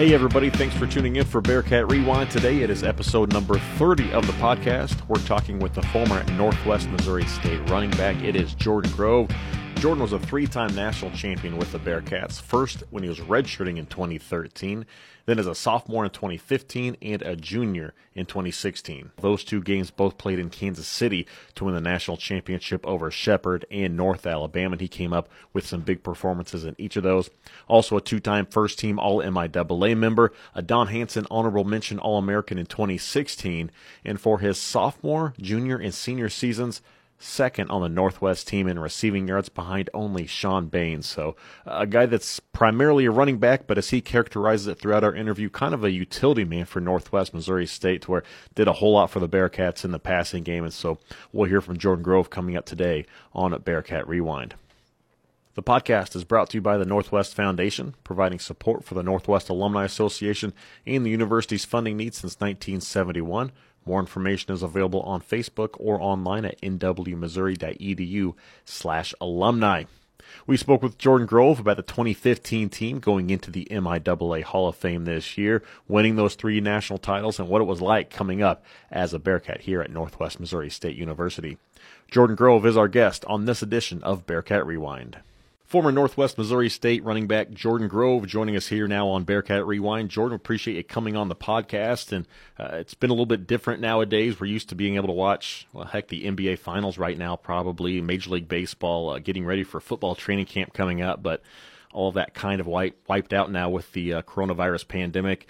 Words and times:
Hey, 0.00 0.14
everybody, 0.14 0.48
thanks 0.48 0.74
for 0.74 0.86
tuning 0.86 1.16
in 1.16 1.26
for 1.26 1.42
Bearcat 1.42 1.90
Rewind. 1.90 2.30
Today 2.30 2.62
it 2.62 2.70
is 2.70 2.82
episode 2.82 3.34
number 3.34 3.58
30 3.58 4.14
of 4.14 4.26
the 4.26 4.32
podcast. 4.32 5.06
We're 5.08 5.22
talking 5.26 5.58
with 5.58 5.74
the 5.74 5.82
former 5.82 6.24
Northwest 6.38 6.88
Missouri 6.88 7.26
State 7.26 7.68
running 7.68 7.90
back. 7.90 8.16
It 8.22 8.34
is 8.34 8.54
Jordan 8.54 8.90
Grove. 8.92 9.28
Jordan 9.80 10.02
was 10.02 10.12
a 10.12 10.18
three 10.18 10.46
time 10.46 10.74
national 10.74 11.10
champion 11.12 11.56
with 11.56 11.72
the 11.72 11.78
Bearcats, 11.78 12.38
first 12.38 12.82
when 12.90 13.02
he 13.02 13.08
was 13.08 13.20
redshirting 13.20 13.78
in 13.78 13.86
2013, 13.86 14.84
then 15.24 15.38
as 15.38 15.46
a 15.46 15.54
sophomore 15.54 16.04
in 16.04 16.10
2015 16.10 16.98
and 17.00 17.22
a 17.22 17.34
junior 17.34 17.94
in 18.14 18.26
2016. 18.26 19.10
Those 19.22 19.42
two 19.42 19.62
games 19.62 19.90
both 19.90 20.18
played 20.18 20.38
in 20.38 20.50
Kansas 20.50 20.86
City 20.86 21.26
to 21.54 21.64
win 21.64 21.72
the 21.72 21.80
national 21.80 22.18
championship 22.18 22.86
over 22.86 23.10
Shepherd 23.10 23.64
and 23.70 23.96
North 23.96 24.26
Alabama. 24.26 24.72
And 24.72 24.82
he 24.82 24.88
came 24.88 25.14
up 25.14 25.30
with 25.54 25.66
some 25.66 25.80
big 25.80 26.02
performances 26.02 26.66
in 26.66 26.76
each 26.76 26.96
of 26.96 27.02
those. 27.02 27.30
Also 27.66 27.96
a 27.96 28.02
two-time 28.02 28.44
first 28.44 28.78
team 28.78 28.98
All 28.98 29.22
MIAA 29.22 29.96
member, 29.96 30.30
a 30.54 30.60
Don 30.60 30.88
Hansen 30.88 31.26
honorable 31.30 31.64
mention 31.64 31.98
All 31.98 32.18
American 32.18 32.58
in 32.58 32.66
2016, 32.66 33.70
and 34.04 34.20
for 34.20 34.40
his 34.40 34.58
sophomore, 34.58 35.32
junior, 35.40 35.78
and 35.78 35.94
senior 35.94 36.28
seasons 36.28 36.82
second 37.20 37.70
on 37.70 37.82
the 37.82 37.88
Northwest 37.88 38.48
team 38.48 38.66
in 38.66 38.78
receiving 38.78 39.28
yards 39.28 39.48
behind 39.48 39.90
only 39.94 40.26
Sean 40.26 40.66
Baines. 40.66 41.06
So, 41.06 41.36
a 41.66 41.86
guy 41.86 42.06
that's 42.06 42.40
primarily 42.40 43.04
a 43.04 43.10
running 43.10 43.38
back, 43.38 43.66
but 43.66 43.78
as 43.78 43.90
he 43.90 44.00
characterizes 44.00 44.66
it 44.66 44.78
throughout 44.80 45.04
our 45.04 45.14
interview, 45.14 45.50
kind 45.50 45.74
of 45.74 45.84
a 45.84 45.90
utility 45.90 46.44
man 46.44 46.64
for 46.64 46.80
Northwest 46.80 47.34
Missouri 47.34 47.66
State, 47.66 48.08
where 48.08 48.24
did 48.54 48.66
a 48.66 48.74
whole 48.74 48.94
lot 48.94 49.10
for 49.10 49.20
the 49.20 49.28
Bearcats 49.28 49.84
in 49.84 49.92
the 49.92 49.98
passing 49.98 50.42
game. 50.42 50.64
And 50.64 50.72
so, 50.72 50.98
we'll 51.32 51.48
hear 51.48 51.60
from 51.60 51.76
Jordan 51.76 52.02
Grove 52.02 52.30
coming 52.30 52.56
up 52.56 52.64
today 52.64 53.06
on 53.32 53.56
Bearcat 53.62 54.08
Rewind. 54.08 54.54
The 55.54 55.64
podcast 55.64 56.14
is 56.14 56.22
brought 56.24 56.50
to 56.50 56.56
you 56.56 56.62
by 56.62 56.78
the 56.78 56.84
Northwest 56.84 57.34
Foundation, 57.34 57.96
providing 58.04 58.38
support 58.38 58.84
for 58.84 58.94
the 58.94 59.02
Northwest 59.02 59.48
Alumni 59.48 59.84
Association 59.84 60.54
and 60.86 61.04
the 61.04 61.10
university's 61.10 61.64
funding 61.64 61.96
needs 61.96 62.18
since 62.18 62.36
1971. 62.36 63.50
More 63.86 64.00
information 64.00 64.52
is 64.52 64.62
available 64.62 65.00
on 65.02 65.20
Facebook 65.20 65.70
or 65.78 66.00
online 66.00 66.44
at 66.44 66.60
nwmissouri.edu 66.60 68.34
slash 68.64 69.14
alumni. 69.20 69.84
We 70.46 70.56
spoke 70.56 70.82
with 70.82 70.98
Jordan 70.98 71.26
Grove 71.26 71.58
about 71.58 71.76
the 71.76 71.82
2015 71.82 72.68
team 72.68 72.98
going 73.00 73.30
into 73.30 73.50
the 73.50 73.66
MIAA 73.70 74.42
Hall 74.42 74.68
of 74.68 74.76
Fame 74.76 75.04
this 75.04 75.36
year, 75.36 75.62
winning 75.88 76.16
those 76.16 76.34
three 76.34 76.60
national 76.60 76.98
titles, 76.98 77.38
and 77.38 77.48
what 77.48 77.60
it 77.60 77.66
was 77.66 77.80
like 77.80 78.10
coming 78.10 78.42
up 78.42 78.64
as 78.90 79.12
a 79.12 79.18
Bearcat 79.18 79.62
here 79.62 79.80
at 79.80 79.90
Northwest 79.90 80.38
Missouri 80.38 80.70
State 80.70 80.96
University. 80.96 81.58
Jordan 82.10 82.36
Grove 82.36 82.66
is 82.66 82.76
our 82.76 82.88
guest 82.88 83.24
on 83.26 83.44
this 83.44 83.62
edition 83.62 84.02
of 84.02 84.26
Bearcat 84.26 84.66
Rewind. 84.66 85.18
Former 85.70 85.92
Northwest 85.92 86.36
Missouri 86.36 86.68
State 86.68 87.04
running 87.04 87.28
back 87.28 87.52
Jordan 87.52 87.86
Grove 87.86 88.26
joining 88.26 88.56
us 88.56 88.66
here 88.66 88.88
now 88.88 89.06
on 89.06 89.22
Bearcat 89.22 89.64
Rewind. 89.64 90.08
Jordan, 90.08 90.34
appreciate 90.34 90.76
you 90.76 90.82
coming 90.82 91.16
on 91.16 91.28
the 91.28 91.36
podcast. 91.36 92.10
And 92.10 92.26
uh, 92.58 92.70
it's 92.72 92.94
been 92.94 93.10
a 93.10 93.12
little 93.12 93.24
bit 93.24 93.46
different 93.46 93.80
nowadays. 93.80 94.40
We're 94.40 94.48
used 94.48 94.70
to 94.70 94.74
being 94.74 94.96
able 94.96 95.06
to 95.06 95.12
watch, 95.12 95.68
well, 95.72 95.84
heck, 95.84 96.08
the 96.08 96.24
NBA 96.24 96.58
Finals 96.58 96.98
right 96.98 97.16
now, 97.16 97.36
probably 97.36 98.00
Major 98.00 98.30
League 98.30 98.48
Baseball, 98.48 99.10
uh, 99.10 99.20
getting 99.20 99.44
ready 99.44 99.62
for 99.62 99.78
football 99.78 100.16
training 100.16 100.46
camp 100.46 100.72
coming 100.72 101.02
up. 101.02 101.22
But 101.22 101.40
all 101.92 102.10
that 102.10 102.34
kind 102.34 102.60
of 102.60 102.66
wipe, 102.66 102.98
wiped 103.06 103.32
out 103.32 103.52
now 103.52 103.70
with 103.70 103.92
the 103.92 104.14
uh, 104.14 104.22
coronavirus 104.22 104.88
pandemic. 104.88 105.46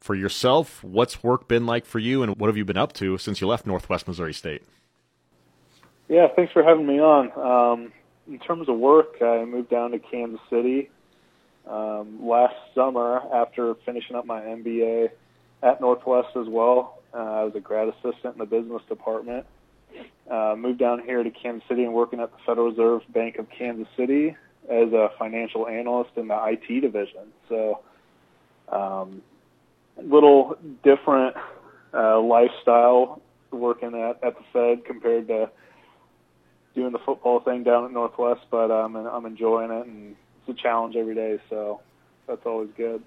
For 0.00 0.14
yourself, 0.14 0.82
what's 0.82 1.22
work 1.22 1.46
been 1.46 1.66
like 1.66 1.84
for 1.84 1.98
you, 1.98 2.22
and 2.22 2.34
what 2.36 2.46
have 2.46 2.56
you 2.56 2.64
been 2.64 2.78
up 2.78 2.94
to 2.94 3.18
since 3.18 3.42
you 3.42 3.48
left 3.48 3.66
Northwest 3.66 4.08
Missouri 4.08 4.32
State? 4.32 4.62
Yeah, 6.08 6.28
thanks 6.34 6.54
for 6.54 6.62
having 6.62 6.86
me 6.86 6.98
on. 7.00 7.32
Um, 7.36 7.92
in 8.28 8.38
terms 8.38 8.68
of 8.68 8.78
work, 8.78 9.20
I 9.20 9.44
moved 9.44 9.70
down 9.70 9.92
to 9.92 9.98
Kansas 9.98 10.40
City 10.50 10.90
um, 11.68 12.26
last 12.26 12.54
summer 12.74 13.22
after 13.32 13.74
finishing 13.84 14.16
up 14.16 14.26
my 14.26 14.40
MBA 14.40 15.10
at 15.62 15.80
Northwest 15.80 16.28
as 16.36 16.46
well. 16.48 16.98
Uh, 17.14 17.18
I 17.18 17.44
was 17.44 17.52
a 17.54 17.60
grad 17.60 17.88
assistant 17.88 18.34
in 18.34 18.38
the 18.38 18.46
business 18.46 18.82
department. 18.88 19.46
Uh, 20.30 20.54
moved 20.56 20.78
down 20.78 21.02
here 21.04 21.22
to 21.22 21.30
Kansas 21.30 21.66
City 21.68 21.84
and 21.84 21.92
working 21.92 22.20
at 22.20 22.30
the 22.32 22.38
Federal 22.46 22.70
Reserve 22.70 23.02
Bank 23.12 23.36
of 23.36 23.46
Kansas 23.50 23.88
City 23.96 24.34
as 24.70 24.92
a 24.92 25.10
financial 25.18 25.68
analyst 25.68 26.10
in 26.16 26.28
the 26.28 26.38
IT 26.46 26.80
division. 26.80 27.32
So, 27.48 27.80
um, 28.68 29.22
little 30.02 30.56
different 30.82 31.36
uh, 31.92 32.20
lifestyle 32.20 33.20
working 33.50 33.94
at, 33.94 34.24
at 34.24 34.34
the 34.38 34.44
Fed 34.52 34.84
compared 34.86 35.28
to 35.28 35.50
doing 36.74 36.92
the 36.92 36.98
football 36.98 37.40
thing 37.40 37.62
down 37.62 37.84
at 37.84 37.92
Northwest, 37.92 38.42
but 38.50 38.70
um, 38.70 38.96
I'm 38.96 39.26
enjoying 39.26 39.70
it, 39.70 39.86
and 39.86 40.16
it's 40.46 40.58
a 40.58 40.62
challenge 40.62 40.96
every 40.96 41.14
day, 41.14 41.38
so 41.50 41.80
that's 42.26 42.44
always 42.46 42.70
good. 42.76 43.02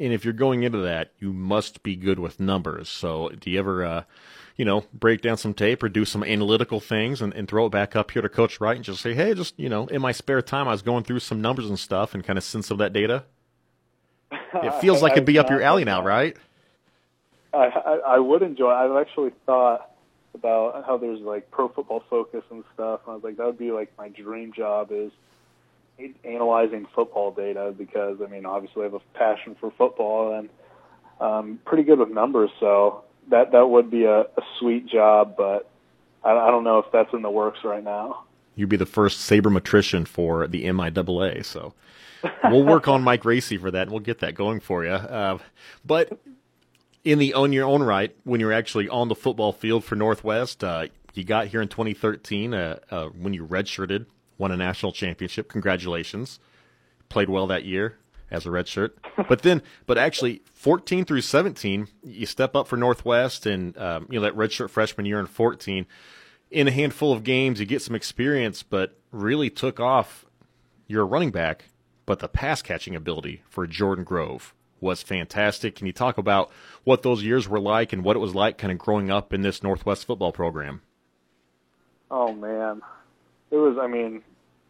And 0.00 0.12
if 0.12 0.24
you're 0.24 0.32
going 0.32 0.62
into 0.62 0.78
that, 0.78 1.12
you 1.18 1.32
must 1.32 1.82
be 1.82 1.96
good 1.96 2.18
with 2.18 2.38
numbers. 2.38 2.88
So, 2.88 3.30
do 3.30 3.50
you 3.50 3.58
ever, 3.58 3.84
uh, 3.84 4.02
you 4.56 4.64
know, 4.64 4.84
break 4.94 5.22
down 5.22 5.36
some 5.36 5.54
tape 5.54 5.82
or 5.82 5.88
do 5.88 6.04
some 6.04 6.22
analytical 6.22 6.78
things 6.78 7.20
and, 7.20 7.34
and 7.34 7.48
throw 7.48 7.66
it 7.66 7.70
back 7.70 7.96
up 7.96 8.12
here 8.12 8.22
to 8.22 8.28
Coach 8.28 8.60
Wright 8.60 8.76
and 8.76 8.84
just 8.84 9.00
say, 9.02 9.14
hey, 9.14 9.34
just 9.34 9.58
you 9.58 9.68
know, 9.68 9.86
in 9.88 10.00
my 10.00 10.12
spare 10.12 10.40
time, 10.40 10.68
I 10.68 10.72
was 10.72 10.82
going 10.82 11.02
through 11.02 11.18
some 11.18 11.40
numbers 11.40 11.68
and 11.68 11.78
stuff 11.78 12.14
and 12.14 12.22
kind 12.22 12.38
of 12.38 12.44
send 12.44 12.64
some 12.64 12.76
of 12.76 12.78
that 12.78 12.92
data. 12.92 13.24
It 14.54 14.74
feels 14.80 15.02
like 15.02 15.12
it'd 15.12 15.26
be 15.26 15.38
up 15.38 15.50
your 15.50 15.60
alley 15.60 15.84
now, 15.84 16.02
right? 16.02 16.36
I, 17.52 17.66
I, 17.66 18.00
I 18.06 18.18
would 18.18 18.42
enjoy. 18.42 18.70
I've 18.70 18.96
actually 18.96 19.30
thought 19.44 19.90
about 20.34 20.84
how 20.86 20.96
there's 20.96 21.20
like 21.20 21.50
pro 21.50 21.68
football 21.68 22.02
focus 22.08 22.42
and 22.50 22.64
stuff. 22.74 23.00
And 23.06 23.12
I 23.12 23.14
was 23.14 23.24
like, 23.24 23.36
that 23.36 23.46
would 23.46 23.58
be 23.58 23.70
like 23.70 23.92
my 23.98 24.08
dream 24.08 24.52
job 24.52 24.90
is 24.90 25.10
analyzing 26.24 26.86
football 26.94 27.32
data 27.32 27.74
because 27.76 28.18
I 28.24 28.30
mean, 28.30 28.46
obviously 28.46 28.82
I 28.82 28.84
have 28.84 28.94
a 28.94 29.00
passion 29.14 29.56
for 29.58 29.72
football 29.76 30.34
and 30.34 30.48
um, 31.20 31.60
pretty 31.64 31.82
good 31.82 31.98
with 31.98 32.10
numbers. 32.10 32.50
So 32.60 33.04
that 33.30 33.52
that 33.52 33.68
would 33.68 33.90
be 33.90 34.04
a, 34.04 34.20
a 34.20 34.42
sweet 34.58 34.86
job, 34.86 35.34
but 35.36 35.70
I, 36.24 36.32
I 36.32 36.50
don't 36.50 36.64
know 36.64 36.78
if 36.78 36.86
that's 36.92 37.12
in 37.12 37.22
the 37.22 37.30
works 37.30 37.60
right 37.64 37.82
now. 37.82 38.24
You'd 38.54 38.68
be 38.68 38.76
the 38.76 38.86
first 38.86 39.28
sabermetrician 39.28 40.06
for 40.06 40.48
the 40.48 40.64
MIAA. 40.64 41.44
So 41.44 41.74
we'll 42.44 42.64
work 42.64 42.88
on 42.88 43.02
Mike 43.02 43.24
Racy 43.24 43.56
for 43.56 43.70
that, 43.70 43.82
and 43.82 43.90
we'll 43.90 44.00
get 44.00 44.18
that 44.18 44.34
going 44.34 44.60
for 44.60 44.84
you. 44.84 44.90
Uh, 44.90 45.38
but 45.84 46.18
in 47.08 47.18
the 47.18 47.32
on 47.32 47.54
your 47.54 47.66
own 47.66 47.82
right 47.82 48.14
when 48.24 48.38
you're 48.38 48.52
actually 48.52 48.86
on 48.86 49.08
the 49.08 49.14
football 49.14 49.50
field 49.50 49.82
for 49.82 49.96
Northwest. 49.96 50.62
Uh, 50.62 50.88
you 51.14 51.24
got 51.24 51.46
here 51.46 51.62
in 51.62 51.68
2013 51.68 52.52
uh, 52.52 52.78
uh, 52.90 53.06
when 53.06 53.32
you 53.32 53.46
redshirted, 53.46 54.04
won 54.36 54.52
a 54.52 54.56
national 54.58 54.92
championship. 54.92 55.48
Congratulations! 55.48 56.38
Played 57.08 57.30
well 57.30 57.46
that 57.46 57.64
year 57.64 57.96
as 58.30 58.44
a 58.44 58.50
redshirt. 58.50 58.90
but 59.26 59.40
then, 59.40 59.62
but 59.86 59.96
actually, 59.96 60.42
14 60.52 61.06
through 61.06 61.22
17, 61.22 61.88
you 62.02 62.26
step 62.26 62.54
up 62.54 62.68
for 62.68 62.76
Northwest, 62.76 63.46
and 63.46 63.76
um, 63.78 64.06
you 64.10 64.20
know 64.20 64.26
that 64.26 64.36
redshirt 64.36 64.68
freshman 64.68 65.06
year 65.06 65.18
in 65.18 65.26
14. 65.26 65.86
In 66.50 66.68
a 66.68 66.70
handful 66.70 67.14
of 67.14 67.24
games, 67.24 67.58
you 67.58 67.64
get 67.64 67.80
some 67.80 67.94
experience, 67.94 68.62
but 68.62 68.98
really 69.12 69.48
took 69.48 69.80
off. 69.80 70.26
You're 70.86 71.04
a 71.04 71.06
running 71.06 71.30
back, 71.30 71.70
but 72.04 72.18
the 72.18 72.28
pass 72.28 72.60
catching 72.60 72.94
ability 72.94 73.42
for 73.48 73.66
Jordan 73.66 74.04
Grove 74.04 74.54
was 74.80 75.02
fantastic. 75.02 75.76
Can 75.76 75.86
you 75.86 75.92
talk 75.92 76.18
about 76.18 76.50
what 76.84 77.02
those 77.02 77.22
years 77.22 77.48
were 77.48 77.60
like 77.60 77.92
and 77.92 78.04
what 78.04 78.16
it 78.16 78.20
was 78.20 78.34
like 78.34 78.58
kind 78.58 78.72
of 78.72 78.78
growing 78.78 79.10
up 79.10 79.32
in 79.32 79.42
this 79.42 79.62
Northwest 79.62 80.06
football 80.06 80.32
program? 80.32 80.82
Oh 82.10 82.32
man, 82.32 82.82
it 83.50 83.56
was. 83.56 83.76
I 83.80 83.86
mean, 83.86 84.22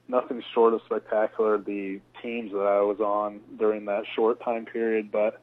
nothing 0.09 0.43
short 0.55 0.75
of 0.75 0.81
spectacular. 0.87 1.59
The 1.59 2.01
teams 2.23 2.53
that 2.53 2.59
I 2.59 2.81
was 2.81 3.01
on 3.01 3.41
during 3.59 3.85
that 3.85 4.05
short 4.17 4.41
time 4.43 4.65
period, 4.65 5.13
but 5.13 5.41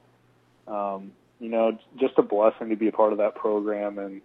um, 0.68 1.12
you 1.40 1.50
know, 1.50 1.78
just 2.00 2.18
a 2.18 2.22
blessing 2.22 2.70
to 2.70 2.76
be 2.76 2.88
a 2.88 2.92
part 2.92 3.12
of 3.12 3.20
that 3.20 3.36
program. 3.36 3.98
And 3.98 4.22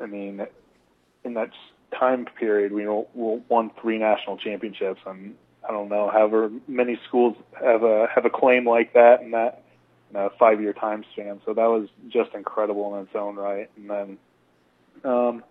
I 0.00 0.06
mean, 0.06 0.46
in 1.24 1.34
that 1.34 1.50
time 1.98 2.26
period, 2.38 2.72
we 2.72 2.86
won 2.86 3.70
three 3.80 3.98
national 3.98 4.36
championships, 4.38 5.00
and 5.06 5.34
I 5.68 5.72
don't 5.72 5.88
know, 5.88 6.10
however 6.12 6.50
many 6.68 6.98
schools 7.08 7.36
have 7.60 7.82
a 7.82 8.06
have 8.14 8.24
a 8.24 8.30
claim 8.30 8.66
like 8.68 8.92
that 8.94 9.22
in 9.22 9.32
that 9.32 9.64
in 10.10 10.16
a 10.16 10.30
five 10.38 10.60
year 10.60 10.72
time 10.72 11.04
span. 11.12 11.40
So 11.44 11.54
that 11.54 11.66
was 11.66 11.88
just 12.08 12.34
incredible 12.34 12.94
in 12.94 13.02
its 13.02 13.14
own 13.14 13.36
right. 13.36 13.68
And 13.76 13.90
then 13.90 14.18
um, 15.04 15.44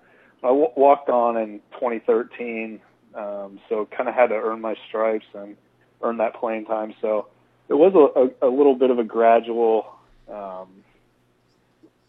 I 0.44 0.47
w- 0.47 0.71
walked 0.75 1.09
on 1.09 1.38
in 1.38 1.59
2013, 1.73 2.79
um, 3.15 3.59
so 3.67 3.88
kind 3.95 4.07
of 4.07 4.15
had 4.15 4.27
to 4.27 4.35
earn 4.35 4.62
my 4.62 4.75
stripes 4.88 5.25
and 5.33 5.57
earn 6.01 6.17
that 6.17 6.35
playing 6.35 6.65
time. 6.65 6.94
So 7.01 7.27
it 7.67 7.73
was 7.73 7.94
a, 7.95 8.45
a, 8.45 8.50
a 8.50 8.51
little 8.51 8.75
bit 8.75 8.91
of 8.91 9.00
a 9.00 9.03
gradual 9.03 9.88
um, 10.31 10.67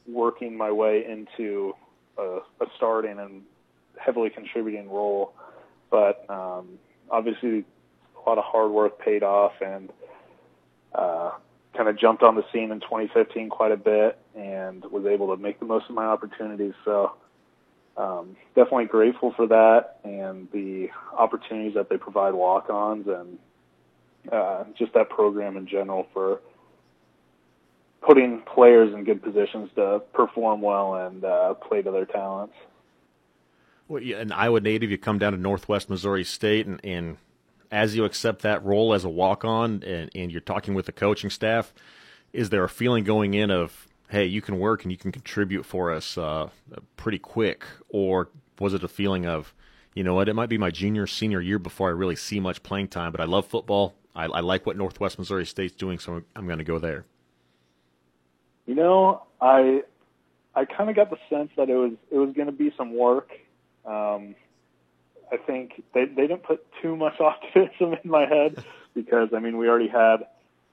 working 0.07 0.57
my 0.57 0.71
way 0.71 1.05
into 1.09 1.75
a, 2.19 2.39
a 2.61 2.67
starting 2.77 3.19
and 3.19 3.43
heavily 3.99 4.31
contributing 4.31 4.89
role. 4.91 5.33
But 5.91 6.29
um, 6.29 6.79
obviously 7.11 7.65
a 8.27 8.29
lot 8.29 8.39
of 8.39 8.45
hard 8.45 8.71
work 8.71 8.99
paid 8.99 9.23
off 9.23 9.53
and 9.61 9.91
uh, 10.95 11.31
kind 11.77 11.89
of 11.89 11.99
jumped 11.99 12.23
on 12.23 12.35
the 12.35 12.45
scene 12.53 12.71
in 12.73 12.81
2015 12.81 13.49
quite 13.49 13.73
a 13.73 13.77
bit 13.77 14.19
and 14.35 14.85
was 14.87 15.07
able 15.07 15.35
to 15.35 15.41
make 15.41 15.61
the 15.61 15.67
most 15.67 15.89
of 15.89 15.95
my 15.95 16.07
opportunities. 16.07 16.75
So 16.85 17.13
um, 17.97 18.37
definitely 18.55 18.87
grateful 18.87 19.33
for 19.37 19.47
that 19.47 20.01
and 20.05 20.49
the 20.53 20.89
opportunities 21.17 21.75
that 21.75 21.89
they 21.89 21.97
provide 21.97 22.35
walk-ons 22.35 23.07
and 23.07 23.39
uh, 24.33 24.65
just 24.77 24.93
that 24.95 25.09
program 25.09 25.57
in 25.57 25.67
general 25.67 26.07
for 26.13 26.41
putting 28.03 28.41
players 28.43 28.95
in 28.95 29.05
good 29.05 29.23
positions 29.23 29.71
to 29.77 30.03
perform 30.13 30.61
well 30.61 30.95
and 30.95 31.25
uh, 31.25 31.55
play 31.55 31.83
to 31.83 31.91
their 31.91 32.07
talents. 32.07 32.55
Well, 33.89 34.03
yeah, 34.03 34.17
an 34.17 34.33
Iowa 34.33 34.61
native, 34.61 34.91
you 34.91 34.99
come 34.99 35.19
down 35.19 35.33
to 35.33 35.39
Northwest 35.39 35.89
Missouri 35.89 36.25
State, 36.25 36.67
and, 36.67 36.81
and 36.85 37.19
as 37.71 37.97
you 37.97 38.05
accept 38.05 38.43
that 38.43 38.65
role 38.65 38.95
as 38.95 39.05
a 39.05 39.09
walk 39.09 39.45
on 39.45 39.83
and, 39.83 40.11
and 40.15 40.33
you're 40.33 40.41
talking 40.41 40.75
with 40.75 40.87
the 40.87 40.93
coaching 40.93 41.31
staff, 41.31 41.73
is 42.33 42.51
there 42.51 42.65
a 42.65 42.69
feeling 42.69 43.05
going 43.05 43.35
in 43.35 43.51
of, 43.51 43.89
hey, 44.09 44.25
you 44.25 44.41
can 44.41 44.59
work 44.59 44.83
and 44.83 44.93
you 44.93 44.99
can 44.99 45.13
contribute 45.13 45.65
for 45.65 45.93
us 45.93 46.17
uh, 46.19 46.49
pretty 46.97 47.19
quick? 47.19 47.65
Or 47.89 48.29
was 48.59 48.75
it 48.75 48.85
a 48.85 48.89
feeling 48.89 49.27
of, 49.27 49.55
you 49.95 50.05
know 50.05 50.15
what, 50.15 50.29
it 50.29 50.35
might 50.35 50.49
be 50.49 50.59
my 50.59 50.71
junior, 50.71 51.07
senior 51.07 51.41
year 51.41 51.59
before 51.59 51.89
I 51.89 51.93
really 51.93 52.17
see 52.17 52.41
much 52.41 52.63
playing 52.63 52.89
time, 52.89 53.13
but 53.13 53.21
I 53.21 53.25
love 53.25 53.47
football. 53.47 53.95
I, 54.15 54.25
I 54.27 54.41
like 54.41 54.67
what 54.67 54.77
Northwest 54.77 55.19
Missouri 55.19 55.47
State's 55.47 55.75
doing, 55.75 55.99
so 55.99 56.23
I'm 56.35 56.47
going 56.47 56.59
to 56.59 56.65
go 56.65 56.79
there. 56.79 57.05
You 58.67 58.75
know, 58.75 59.23
I 59.41 59.83
I 60.55 60.65
kind 60.65 60.91
of 60.91 60.97
got 60.97 61.11
the 61.11 61.19
sense 61.31 61.51
that 61.57 61.69
it 61.69 61.77
was 61.77 61.93
it 62.11 62.17
was 62.17 62.35
going 62.35 62.47
to 62.47 62.53
be 62.53 62.73
some 62.77 62.95
work. 62.95 63.31
Um, 63.85 64.35
I 65.33 65.37
think 65.37 65.83
they 65.93 66.05
they 66.05 66.27
didn't 66.27 66.45
put 66.45 66.65
too 66.83 66.97
much 66.97 67.15
optimism 67.21 67.97
in 68.03 68.11
my 68.11 68.27
head 68.27 68.65
because 68.95 69.31
I 69.35 69.41
mean 69.41 69.57
we 69.57 69.69
already 69.69 69.89
had 69.89 70.19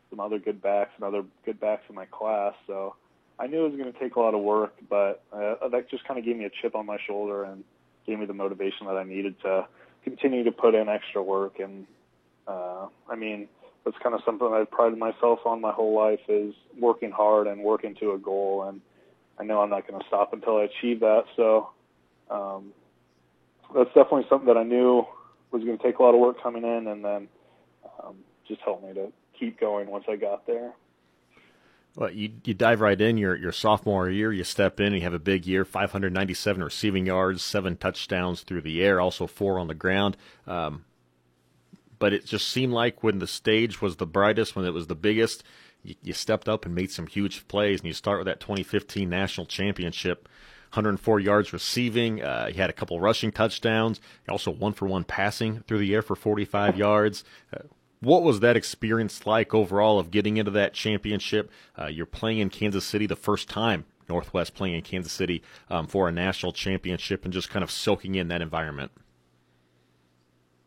some 0.09 0.19
other 0.19 0.39
good 0.39 0.61
backs 0.61 0.91
and 0.95 1.03
other 1.03 1.23
good 1.45 1.59
backs 1.59 1.83
in 1.89 1.95
my 1.95 2.05
class, 2.05 2.53
so 2.67 2.95
I 3.39 3.47
knew 3.47 3.65
it 3.65 3.69
was 3.69 3.79
going 3.79 3.91
to 3.91 3.99
take 3.99 4.15
a 4.15 4.19
lot 4.19 4.35
of 4.35 4.41
work. 4.41 4.75
But 4.87 5.23
uh, 5.33 5.67
that 5.69 5.89
just 5.89 6.07
kind 6.07 6.19
of 6.19 6.25
gave 6.25 6.37
me 6.37 6.45
a 6.45 6.51
chip 6.61 6.75
on 6.75 6.85
my 6.85 6.97
shoulder 7.07 7.43
and 7.43 7.63
gave 8.05 8.19
me 8.19 8.25
the 8.25 8.33
motivation 8.33 8.85
that 8.87 8.95
I 8.95 9.03
needed 9.03 9.39
to 9.41 9.67
continue 10.03 10.43
to 10.43 10.51
put 10.51 10.75
in 10.75 10.87
extra 10.87 11.23
work. 11.23 11.59
And 11.59 11.87
uh, 12.47 12.87
I 13.09 13.15
mean 13.15 13.47
that's 13.85 13.97
kind 14.01 14.15
of 14.15 14.21
something 14.25 14.47
I've 14.47 14.71
prided 14.71 14.97
myself 14.97 15.39
on 15.45 15.59
my 15.59 15.71
whole 15.71 15.95
life 15.95 16.21
is 16.29 16.53
working 16.79 17.11
hard 17.11 17.47
and 17.47 17.61
working 17.61 17.95
to 17.95 18.13
a 18.13 18.17
goal. 18.17 18.63
And 18.63 18.81
I 19.39 19.43
know 19.43 19.61
I'm 19.61 19.69
not 19.69 19.87
going 19.87 19.99
to 19.99 20.07
stop 20.07 20.31
until 20.33 20.57
I 20.57 20.63
achieve 20.63 20.99
that. 20.99 21.23
So. 21.35 21.69
Um, 22.29 22.71
that's 23.75 23.93
definitely 23.93 24.25
something 24.29 24.47
that 24.47 24.57
I 24.57 24.63
knew 24.63 25.05
was 25.51 25.63
going 25.63 25.77
to 25.77 25.83
take 25.83 25.99
a 25.99 26.03
lot 26.03 26.13
of 26.13 26.19
work 26.19 26.41
coming 26.41 26.63
in, 26.63 26.87
and 26.87 27.03
then 27.03 27.27
um, 28.03 28.15
just 28.47 28.61
helped 28.61 28.83
me 28.83 28.93
to 28.93 29.11
keep 29.37 29.59
going 29.59 29.87
once 29.87 30.05
I 30.07 30.15
got 30.15 30.45
there. 30.47 30.73
Well, 31.95 32.11
you 32.11 32.31
you 32.43 32.55
dive 32.55 32.81
right 32.81 32.99
in 32.99 33.17
your 33.17 33.35
your 33.35 33.51
sophomore 33.51 34.09
year. 34.09 34.33
You 34.33 34.43
step 34.43 34.79
in 34.79 34.87
and 34.87 34.95
you 34.95 35.01
have 35.01 35.13
a 35.13 35.19
big 35.19 35.45
year: 35.45 35.63
597 35.63 36.63
receiving 36.63 37.05
yards, 37.05 37.43
seven 37.43 37.77
touchdowns 37.77 38.41
through 38.41 38.61
the 38.61 38.83
air, 38.83 38.99
also 38.99 39.27
four 39.27 39.59
on 39.59 39.67
the 39.67 39.75
ground. 39.75 40.17
Um, 40.47 40.85
but 41.99 42.11
it 42.11 42.25
just 42.25 42.49
seemed 42.49 42.73
like 42.73 43.03
when 43.03 43.19
the 43.19 43.27
stage 43.27 43.81
was 43.81 43.97
the 43.97 44.07
brightest, 44.07 44.55
when 44.55 44.65
it 44.65 44.73
was 44.73 44.87
the 44.87 44.95
biggest, 44.95 45.43
you, 45.83 45.95
you 46.01 46.13
stepped 46.13 46.49
up 46.49 46.65
and 46.65 46.73
made 46.73 46.91
some 46.91 47.07
huge 47.07 47.47
plays. 47.47 47.79
And 47.79 47.87
you 47.87 47.93
start 47.93 48.17
with 48.17 48.25
that 48.25 48.39
2015 48.39 49.07
national 49.07 49.45
championship 49.45 50.27
104 50.73 51.19
yards 51.19 51.53
receiving. 51.53 52.21
Uh, 52.23 52.47
he 52.47 52.53
had 52.53 52.69
a 52.69 52.73
couple 52.73 52.99
rushing 52.99 53.31
touchdowns. 53.31 54.01
Also 54.27 54.51
one 54.51 54.73
for 54.73 54.87
one 54.87 55.03
passing 55.03 55.61
through 55.67 55.79
the 55.79 55.93
air 55.93 56.01
for 56.01 56.15
45 56.15 56.77
yards. 56.77 57.23
Uh, 57.53 57.59
what 57.99 58.23
was 58.23 58.41
that 58.41 58.57
experience 58.57 59.25
like 59.25 59.53
overall 59.53 59.97
of 59.99 60.11
getting 60.11 60.37
into 60.37 60.51
that 60.51 60.73
championship? 60.73 61.49
Uh, 61.79 61.85
you're 61.85 62.05
playing 62.05 62.39
in 62.39 62.49
Kansas 62.49 62.83
City 62.83 63.05
the 63.05 63.15
first 63.15 63.47
time 63.47 63.85
Northwest 64.09 64.53
playing 64.53 64.75
in 64.75 64.81
Kansas 64.81 65.11
City 65.11 65.43
um, 65.69 65.87
for 65.87 66.07
a 66.07 66.11
national 66.11 66.53
championship 66.53 67.23
and 67.23 67.33
just 67.33 67.49
kind 67.49 67.63
of 67.63 67.71
soaking 67.71 68.15
in 68.15 68.27
that 68.29 68.41
environment. 68.41 68.91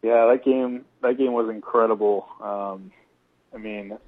Yeah, 0.03 0.27
that 0.27 0.45
game 0.45 0.85
that 1.03 1.19
game 1.19 1.33
was 1.33 1.49
incredible. 1.51 2.27
Um, 2.41 2.93
I 3.55 3.59
mean, 3.59 3.99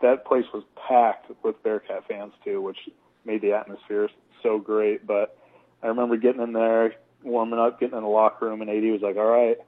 that 0.00 0.24
place 0.24 0.44
was 0.52 0.62
packed 0.88 1.30
with 1.42 1.60
Bearcat 1.62 2.06
fans 2.06 2.32
too, 2.44 2.60
which 2.60 2.78
made 3.24 3.42
the 3.42 3.52
atmosphere 3.52 4.08
so 4.42 4.58
great. 4.58 5.06
But 5.06 5.36
I 5.82 5.88
remember 5.88 6.16
getting 6.16 6.42
in 6.42 6.52
there, 6.52 6.94
warming 7.22 7.58
up, 7.58 7.80
getting 7.80 7.96
in 7.96 8.02
the 8.02 8.08
locker 8.08 8.46
room, 8.46 8.60
and 8.62 8.70
AD 8.70 8.82
was 8.90 9.02
like, 9.02 9.16
"All 9.16 9.24
right, 9.24 9.58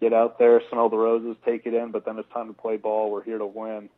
get 0.00 0.12
out 0.12 0.38
there, 0.38 0.62
smell 0.70 0.88
the 0.88 0.96
roses, 0.96 1.36
take 1.44 1.66
it 1.66 1.74
in, 1.74 1.90
but 1.90 2.04
then 2.04 2.18
it's 2.18 2.32
time 2.32 2.48
to 2.48 2.54
play 2.54 2.76
ball. 2.76 3.10
We're 3.10 3.22
here 3.24 3.38
to 3.38 3.46
win." 3.46 3.88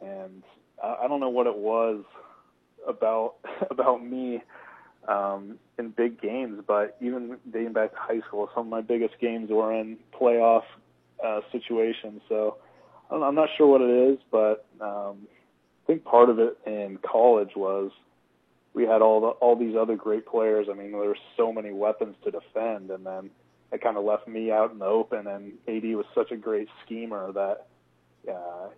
And 0.00 0.42
I, 0.82 1.04
I 1.04 1.08
don't 1.08 1.20
know 1.20 1.28
what 1.28 1.46
it 1.46 1.56
was 1.56 2.04
about 2.86 3.34
about 3.70 4.04
me 4.04 4.42
um, 5.08 5.58
in 5.78 5.90
big 5.90 6.20
games, 6.20 6.62
but 6.66 6.96
even 7.00 7.38
dating 7.50 7.72
back 7.72 7.92
to 7.92 7.98
high 7.98 8.20
school, 8.26 8.48
some 8.54 8.66
of 8.66 8.70
my 8.70 8.80
biggest 8.80 9.14
games 9.20 9.50
were 9.50 9.72
in 9.72 9.96
playoff 10.18 10.64
uh, 11.24 11.40
situations. 11.52 12.20
So 12.28 12.56
I'm 13.10 13.34
not 13.34 13.48
sure 13.56 13.66
what 13.66 13.80
it 13.80 14.12
is, 14.12 14.18
but 14.30 14.66
um, 14.80 15.26
I 15.84 15.86
think 15.86 16.04
part 16.04 16.30
of 16.30 16.38
it 16.38 16.58
in 16.66 16.98
college 17.02 17.50
was 17.56 17.90
we 18.74 18.84
had 18.84 19.02
all 19.02 19.20
the 19.20 19.28
all 19.28 19.56
these 19.56 19.76
other 19.76 19.96
great 19.96 20.26
players. 20.26 20.68
I 20.70 20.74
mean, 20.74 20.92
there 20.92 21.00
were 21.00 21.16
so 21.36 21.52
many 21.52 21.72
weapons 21.72 22.16
to 22.24 22.30
defend, 22.30 22.90
and 22.90 23.04
then 23.04 23.30
it 23.72 23.82
kind 23.82 23.96
of 23.96 24.04
left 24.04 24.28
me 24.28 24.50
out 24.50 24.72
in 24.72 24.78
the 24.78 24.86
open. 24.86 25.26
And 25.26 25.52
AD 25.68 25.84
was 25.96 26.06
such 26.14 26.30
a 26.30 26.36
great 26.36 26.68
schemer 26.84 27.32
that 27.32 27.66
uh, 28.30 28.68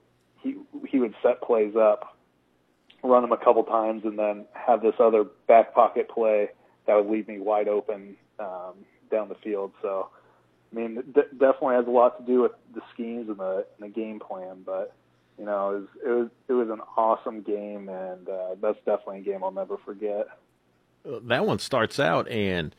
he 0.41 0.57
he 0.89 0.99
would 0.99 1.15
set 1.23 1.43
plays 1.43 1.77
up, 1.77 2.17
run 3.03 3.23
them 3.23 3.33
a 3.33 3.37
couple 3.37 3.65
times, 3.65 4.05
and 4.05 4.19
then 4.19 4.47
have 4.55 4.83
this 4.83 4.95
other 4.99 5.25
back 5.47 5.75
pocket 5.75 6.09
play 6.09 6.49
that 6.87 6.95
would 6.95 7.11
leave 7.13 7.29
me 7.29 7.39
wide 7.39 7.69
open 7.69 8.17
um, 8.39 8.75
down 9.11 9.29
the 9.29 9.37
field. 9.37 9.73
So, 9.83 10.09
I 10.73 10.75
mean, 10.75 10.97
d- 11.15 11.21
definitely 11.33 11.77
has 11.77 11.87
a 11.87 11.91
lot 11.91 12.19
to 12.19 12.25
do 12.25 12.43
with 12.43 12.53
the 12.75 12.81
schemes 12.93 13.29
and 13.29 13.39
the, 13.39 13.67
and 13.79 13.89
the 13.91 13.95
game 13.95 14.19
plan, 14.19 14.63
but 14.65 14.95
you 15.39 15.45
know, 15.45 15.71
it 15.71 15.75
was 15.75 15.89
it 16.05 16.11
was 16.11 16.29
it 16.49 16.53
was 16.53 16.69
an 16.71 16.81
awesome 16.97 17.43
game, 17.43 17.89
and 17.89 18.29
uh, 18.29 18.55
that's 18.61 18.79
definitely 18.79 19.19
a 19.19 19.23
game 19.23 19.43
I'll 19.43 19.51
never 19.51 19.77
forget. 19.79 20.29
Uh, 21.07 21.19
that 21.25 21.47
one 21.47 21.59
starts 21.59 21.99
out, 21.99 22.29
and 22.29 22.75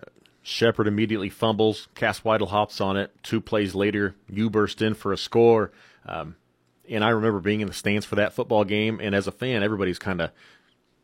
uh, 0.00 0.04
Shepherd 0.42 0.86
immediately 0.86 1.28
fumbles. 1.28 1.88
Cass 1.94 2.20
Weidel 2.20 2.48
hops 2.48 2.80
on 2.80 2.96
it. 2.96 3.12
Two 3.22 3.40
plays 3.40 3.74
later, 3.74 4.14
you 4.28 4.48
burst 4.48 4.80
in 4.80 4.94
for 4.94 5.12
a 5.12 5.18
score. 5.18 5.72
Um, 6.06 6.36
and 6.88 7.02
I 7.04 7.10
remember 7.10 7.40
being 7.40 7.60
in 7.60 7.66
the 7.66 7.74
stands 7.74 8.06
for 8.06 8.14
that 8.14 8.32
football 8.32 8.64
game, 8.64 9.00
and 9.02 9.14
as 9.14 9.26
a 9.26 9.32
fan, 9.32 9.62
everybody's 9.62 9.98
kind 9.98 10.20
of, 10.20 10.30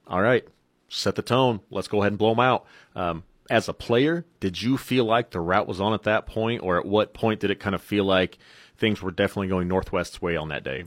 all 0.06 0.22
right, 0.22 0.46
set 0.88 1.16
the 1.16 1.22
tone. 1.22 1.60
Let's 1.70 1.88
go 1.88 2.00
ahead 2.00 2.12
and 2.12 2.19
blow 2.19 2.31
them 2.31 2.41
out. 2.41 2.67
Um, 2.94 3.24
as 3.50 3.69
a 3.69 3.74
player, 3.74 4.24
did 4.41 4.62
you 4.62 4.79
feel 4.79 5.05
like 5.05 5.31
the 5.31 5.41
route 5.41 5.67
was 5.67 5.81
on 5.81 5.93
at 5.93 6.05
that 6.05 6.27
point, 6.27 6.62
or 6.62 6.79
at 6.79 6.86
what 6.86 7.12
point 7.12 7.41
did 7.41 7.50
it 7.50 7.60
kind 7.60 7.74
of 7.74 7.82
feel 7.82 8.05
like 8.05 8.38
things 8.76 9.02
were 9.02 9.10
definitely 9.10 9.48
going 9.48 9.69
Northwest's 9.69 10.20
way 10.20 10.36
on 10.36 10.48
that 10.48 10.64
day? 10.64 10.84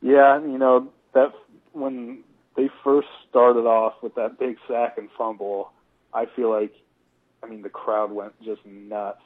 Yeah, 0.00 0.40
you 0.40 0.58
know 0.58 0.88
that 1.14 1.32
when 1.72 2.24
they 2.56 2.68
first 2.84 3.08
started 3.28 3.66
off 3.66 3.94
with 4.02 4.14
that 4.16 4.38
big 4.38 4.56
sack 4.68 4.98
and 4.98 5.08
fumble, 5.16 5.72
I 6.12 6.26
feel 6.26 6.50
like, 6.50 6.74
I 7.42 7.46
mean, 7.46 7.62
the 7.62 7.68
crowd 7.68 8.12
went 8.12 8.32
just 8.42 8.64
nuts. 8.66 9.22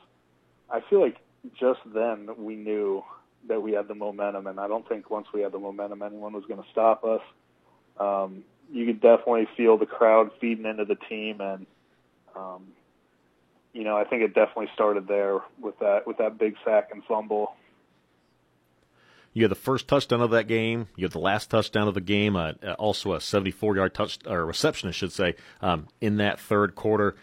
I 0.71 0.81
feel 0.89 1.01
like 1.01 1.17
just 1.59 1.81
then 1.95 2.29
we 2.39 2.57
knew 2.57 3.03
that 3.49 3.63
we 3.63 3.73
had 3.73 3.89
the 3.89 3.95
momentum, 3.95 4.47
and 4.47 4.59
I 4.59 4.69
don't 4.69 4.89
think 4.89 5.11
once 5.11 5.29
we 5.33 5.43
had 5.43 5.53
the 5.53 5.59
momentum, 5.59 6.03
anyone 6.03 6.33
was 6.33 6.45
going 6.47 6.63
to 6.63 6.69
stop 6.71 7.05
us. 7.05 7.21
Um, 7.99 8.45
you 8.71 8.85
could 8.87 9.01
definitely 9.01 9.49
feel 9.57 9.79
the 9.79 9.87
crowd 9.87 10.31
feeding 10.41 10.67
into 10.67 10.85
the 10.85 10.97
team, 10.97 11.41
and 11.41 11.67
um, 12.35 12.69
you 13.77 13.85
know, 13.85 13.97
I 13.97 14.05
think 14.05 14.23
it 14.23 14.35
definitely 14.35 14.71
started 14.73 15.07
there 15.07 15.41
with 15.61 15.79
that 15.81 16.07
with 16.07 16.17
that 16.17 16.39
big 16.39 16.55
sack 16.65 16.89
and 16.93 17.05
fumble. 17.05 17.55
You 19.35 19.43
had 19.43 19.51
the 19.51 19.55
first 19.55 19.87
touchdown 19.87 20.23
of 20.23 20.31
that 20.31 20.49
game. 20.49 20.89
You 20.97 21.05
had 21.05 21.13
the 21.13 21.19
last 21.19 21.51
touchdown 21.51 21.87
of 21.87 21.93
the 21.93 22.01
game. 22.01 22.37
Uh, 22.37 22.53
uh 22.67 22.73
also 22.79 23.13
a 23.13 23.19
74-yard 23.19 23.93
touch 23.93 24.19
or 24.27 24.47
reception, 24.47 24.89
I 24.89 24.93
should 24.93 25.13
say, 25.13 25.35
um, 25.61 25.89
in 26.01 26.17
that 26.17 26.41
third 26.41 26.75
quarter. 26.75 27.17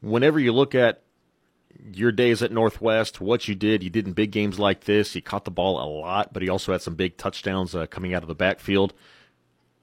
Whenever 0.00 0.40
you 0.40 0.52
look 0.52 0.74
at 0.74 1.04
your 1.92 2.10
days 2.10 2.42
at 2.42 2.50
Northwest, 2.50 3.20
what 3.20 3.46
you 3.46 3.54
did, 3.54 3.84
you 3.84 3.90
did 3.90 4.08
in 4.08 4.14
big 4.14 4.32
games 4.32 4.58
like 4.58 4.82
this. 4.82 5.14
You 5.14 5.22
caught 5.22 5.44
the 5.44 5.52
ball 5.52 5.80
a 5.80 5.86
lot, 5.86 6.32
but 6.32 6.42
he 6.42 6.48
also 6.48 6.72
had 6.72 6.82
some 6.82 6.96
big 6.96 7.16
touchdowns 7.16 7.72
uh, 7.72 7.86
coming 7.86 8.14
out 8.14 8.22
of 8.22 8.28
the 8.28 8.34
backfield. 8.34 8.92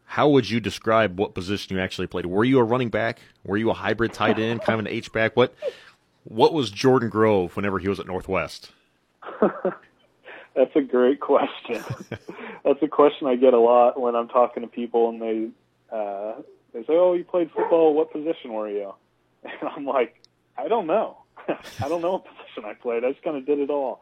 How 0.06 0.30
would 0.30 0.50
you 0.50 0.60
describe 0.60 1.20
what 1.20 1.34
position 1.34 1.76
you 1.76 1.82
actually 1.82 2.08
played? 2.08 2.26
Were 2.26 2.44
you 2.44 2.60
a 2.60 2.64
running 2.64 2.90
back? 2.90 3.20
Were 3.44 3.58
you 3.58 3.70
a 3.72 3.74
hybrid 3.74 4.14
tight 4.14 4.40
end, 4.40 4.62
kind 4.62 4.80
of 4.80 4.86
an 4.86 4.92
H 4.92 5.12
back? 5.12 5.36
What 5.36 5.54
what 6.24 6.54
was 6.54 6.72
Jordan 6.72 7.10
Grove 7.10 7.56
whenever 7.56 7.80
he 7.80 7.88
was 7.88 8.00
at 8.00 8.08
Northwest? 8.08 8.72
That's 9.42 10.76
a 10.76 10.82
great 10.82 11.20
question. 11.20 11.84
That's 12.64 12.82
a 12.82 12.88
question 12.88 13.28
I 13.28 13.36
get 13.36 13.54
a 13.54 13.60
lot 13.60 14.00
when 14.00 14.16
I'm 14.16 14.28
talking 14.30 14.64
to 14.64 14.68
people 14.68 15.10
and 15.10 15.22
they 15.22 15.50
uh, 15.96 16.42
they 16.74 16.82
say, 16.82 16.94
"Oh, 16.94 17.14
you 17.14 17.24
played 17.24 17.52
football. 17.52 17.94
What 17.94 18.12
position 18.12 18.54
were 18.54 18.70
you?" 18.70 18.94
And 19.44 19.70
I'm 19.70 19.86
like, 19.86 20.16
"I 20.58 20.68
don't 20.68 20.88
know. 20.88 21.18
I 21.48 21.88
don't 21.88 22.02
know 22.02 22.14
what 22.14 22.26
position 22.26 22.66
I 22.66 22.74
played. 22.74 23.04
I 23.04 23.12
just 23.12 23.24
kind 23.24 23.38
of 23.38 23.46
did 23.46 23.60
it 23.60 23.70
all, 23.70 24.02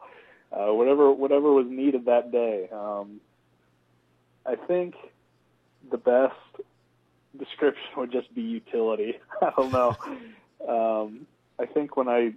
uh, 0.52 0.72
whatever 0.72 1.12
whatever 1.12 1.52
was 1.52 1.66
needed 1.68 2.06
that 2.06 2.32
day." 2.32 2.68
Um, 2.72 3.20
I 4.46 4.56
think 4.56 4.94
the 5.90 5.98
best 5.98 6.66
description 7.38 7.84
would 7.96 8.12
just 8.12 8.34
be 8.34 8.42
utility. 8.42 9.18
I 9.42 9.52
don't 9.56 9.72
know. 9.72 9.96
um, 10.68 11.26
I 11.58 11.66
think 11.66 11.96
when 11.96 12.08
I 12.08 12.34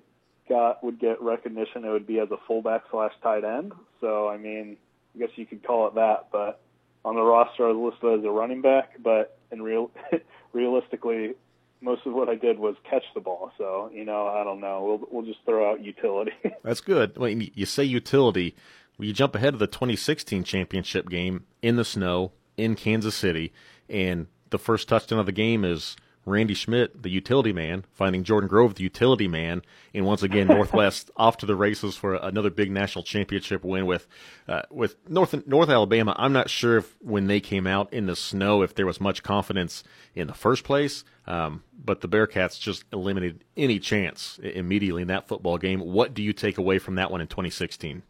got 0.50 0.84
would 0.84 1.00
get 1.00 1.22
recognition, 1.22 1.84
it 1.86 1.89
would 1.89 2.08
be 2.08 2.20
as 2.20 2.32
a 2.32 2.38
fullback 2.48 2.84
slash 2.92 3.13
tight 3.22 3.44
end. 3.44 3.74
So 4.01 4.27
I 4.27 4.38
mean, 4.38 4.77
I 5.16 5.20
guess 5.20 5.30
you 5.36 5.46
could 5.46 5.63
call 5.63 5.88
it 5.88 5.96
that. 5.96 6.27
But 6.32 6.60
on 7.04 7.16
the 7.16 7.22
roster, 7.24 7.68
I 7.68 7.72
was 7.72 7.94
listed 7.94 8.20
as 8.20 8.25
a 8.25 8.32
running 8.32 8.62
back. 8.62 9.01
But 9.01 9.38
in 9.51 9.62
real, 9.62 9.92
realistically, 10.54 11.34
most 11.82 12.06
of 12.06 12.13
what 12.13 12.30
I 12.30 12.36
did 12.36 12.60
was 12.60 12.75
catch 12.89 13.04
the 13.13 13.22
ball. 13.22 13.51
So 13.58 13.89
you 13.94 14.06
know, 14.06 14.27
I 14.27 14.44
don't 14.44 14.62
know. 14.62 14.84
We'll 14.84 15.10
we'll 15.12 15.25
just 15.25 15.44
throw 15.46 15.72
out 15.72 15.84
utility. 15.84 16.34
That's 16.63 16.82
good. 16.82 17.18
Well, 17.18 17.30
you 17.30 17.66
say 17.66 17.84
utility. 17.84 18.56
You 19.00 19.13
jump 19.13 19.36
ahead 19.36 19.54
of 19.54 19.60
the 19.60 19.68
2016 19.68 20.44
championship 20.44 21.08
game 21.08 21.46
in 21.62 21.75
the 21.75 21.86
snow 21.86 22.32
in 22.58 22.76
Kansas 22.76 23.16
City, 23.16 23.54
and 23.90 24.28
the 24.50 24.60
first 24.60 24.88
touchdown 24.88 25.20
of 25.20 25.26
the 25.26 25.32
game 25.32 25.64
is 25.64 25.96
Randy 26.28 26.54
Schmidt, 26.54 27.02
the 27.04 27.10
utility 27.10 27.54
man, 27.54 27.86
finding 27.94 28.24
Jordan 28.24 28.50
Grove, 28.50 28.76
the 28.76 28.84
utility 28.84 29.28
man, 29.28 29.62
and 29.94 30.06
once 30.06 30.24
again 30.24 30.48
Northwest 30.50 31.10
off 31.16 31.38
to 31.38 31.46
the 31.46 31.56
races 31.56 31.96
for 31.96 32.16
another 32.16 32.50
big 32.50 32.70
national 32.70 33.04
championship 33.04 33.64
win 33.64 33.86
with 33.86 34.08
uh, 34.48 34.64
with 34.70 34.98
North 35.10 35.48
North 35.48 35.70
Alabama. 35.70 36.14
I'm 36.18 36.34
not 36.34 36.50
sure 36.50 36.78
if 36.78 36.98
when 37.02 37.28
they 37.28 37.40
came 37.40 37.66
out 37.66 37.92
in 37.94 38.08
the 38.08 38.16
snow 38.16 38.62
if 38.62 38.76
there 38.76 38.86
was 38.86 39.00
much 39.00 39.24
confidence 39.24 39.84
in 40.16 40.28
the 40.28 40.34
first 40.34 40.66
place, 40.66 41.06
um, 41.26 41.64
but 41.74 42.02
the 42.02 42.10
Bearcats 42.10 42.60
just 42.60 42.84
eliminated 42.92 43.46
any 43.56 43.80
chance 43.80 44.38
immediately 44.44 45.04
in 45.04 45.08
that 45.08 45.28
football 45.28 45.58
game. 45.58 45.80
What 45.80 46.14
do 46.14 46.22
you 46.22 46.34
take 46.34 46.58
away 46.58 46.78
from 46.78 46.96
that 46.96 47.10
one 47.10 47.22
in 47.22 47.28
2016? 47.28 48.04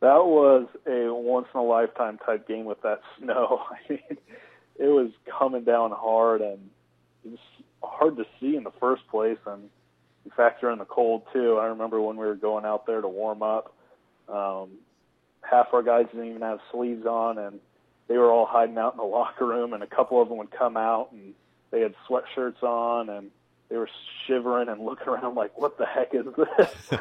That 0.00 0.24
was 0.24 0.68
a 0.86 1.12
once 1.12 1.48
in 1.52 1.60
a 1.60 1.64
lifetime 1.64 2.18
type 2.24 2.46
game 2.46 2.64
with 2.64 2.82
that 2.82 3.00
snow. 3.18 3.62
I 3.70 3.92
mean 3.92 4.18
it 4.78 4.86
was 4.86 5.10
coming 5.38 5.64
down 5.64 5.90
hard 5.90 6.40
and 6.40 6.70
it 7.24 7.30
was 7.30 7.38
hard 7.82 8.16
to 8.16 8.24
see 8.40 8.56
in 8.56 8.62
the 8.62 8.72
first 8.78 9.06
place 9.08 9.38
and 9.46 9.68
you 10.24 10.30
factor 10.36 10.70
in 10.70 10.78
the 10.78 10.84
cold 10.84 11.22
too. 11.32 11.58
I 11.58 11.66
remember 11.66 12.00
when 12.00 12.16
we 12.16 12.24
were 12.26 12.36
going 12.36 12.64
out 12.64 12.86
there 12.86 13.00
to 13.00 13.08
warm 13.08 13.42
up, 13.42 13.74
um, 14.28 14.70
half 15.42 15.68
our 15.72 15.82
guys 15.82 16.06
didn't 16.12 16.28
even 16.28 16.42
have 16.42 16.60
sleeves 16.70 17.06
on 17.06 17.38
and 17.38 17.58
they 18.06 18.16
were 18.16 18.30
all 18.30 18.46
hiding 18.46 18.78
out 18.78 18.94
in 18.94 18.98
the 18.98 19.02
locker 19.04 19.46
room 19.46 19.72
and 19.72 19.82
a 19.82 19.86
couple 19.86 20.22
of 20.22 20.28
them 20.28 20.38
would 20.38 20.50
come 20.50 20.76
out 20.76 21.10
and 21.12 21.34
they 21.70 21.80
had 21.80 21.94
sweatshirts 22.08 22.62
on 22.62 23.08
and 23.08 23.30
they 23.68 23.76
were 23.76 23.90
shivering 24.26 24.68
and 24.68 24.80
looking 24.84 25.08
around 25.08 25.34
like, 25.34 25.58
what 25.58 25.76
the 25.76 25.86
heck 25.86 26.14
is 26.14 26.26
this? 26.36 27.00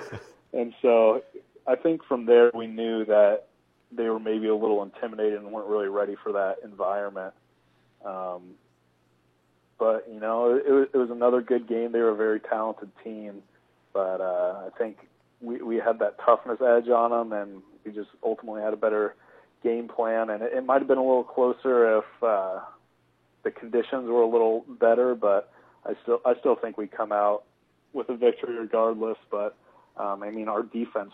and 0.52 0.74
so 0.82 1.22
I 1.68 1.76
think 1.76 2.04
from 2.06 2.26
there 2.26 2.52
we 2.54 2.68
knew 2.68 3.06
that 3.06 3.48
they 3.92 4.10
were 4.10 4.20
maybe 4.20 4.48
a 4.48 4.56
little 4.56 4.84
intimidated 4.84 5.40
and 5.40 5.52
weren't 5.52 5.68
really 5.68 5.88
ready 5.88 6.16
for 6.24 6.34
that 6.34 6.58
environment. 6.64 7.34
Um, 8.06 8.56
but 9.80 10.08
you 10.12 10.20
know, 10.20 10.56
it, 10.56 10.72
was, 10.72 10.88
it 10.94 10.98
was 10.98 11.10
another 11.12 11.42
good 11.42 11.68
game. 11.68 11.92
They 11.92 12.00
were 12.00 12.10
a 12.10 12.16
very 12.16 12.40
talented 12.40 12.90
team, 13.04 13.44
but 13.94 14.22
uh, 14.22 14.68
I 14.68 14.70
think 14.78 14.98
we 15.42 15.62
we 15.62 15.76
had 15.76 16.00
that 16.00 16.18
toughness 16.26 16.60
edge 16.62 16.90
on 16.90 17.12
them, 17.12 17.34
and 17.34 17.62
we 17.86 17.92
just 17.92 18.10
ultimately 18.24 18.62
had 18.62 18.74
a 18.74 18.78
better 18.78 19.16
game 19.64 19.88
plan. 19.88 20.30
And 20.30 20.42
it, 20.42 20.54
it 20.54 20.66
might 20.66 20.80
have 20.80 20.88
been 20.88 20.98
a 20.98 21.04
little 21.04 21.24
closer 21.24 22.00
if 22.00 22.24
uh, 22.24 22.60
the 23.44 23.52
conditions 23.52 24.10
were 24.10 24.22
a 24.22 24.30
little 24.30 24.66
better, 24.80 25.16
but 25.16 25.52
I 25.86 25.94
still 26.04 26.22
I 26.26 26.34
still 26.40 26.56
think 26.56 26.78
we 26.78 26.88
come 26.88 27.12
out 27.12 27.44
with 27.94 28.10
a 28.10 28.18
victory 28.18 28.56
regardless. 28.56 29.18
But 29.30 29.56
um, 29.96 30.24
I 30.24 30.32
mean, 30.32 30.48
our 30.48 30.64
defense 30.64 31.12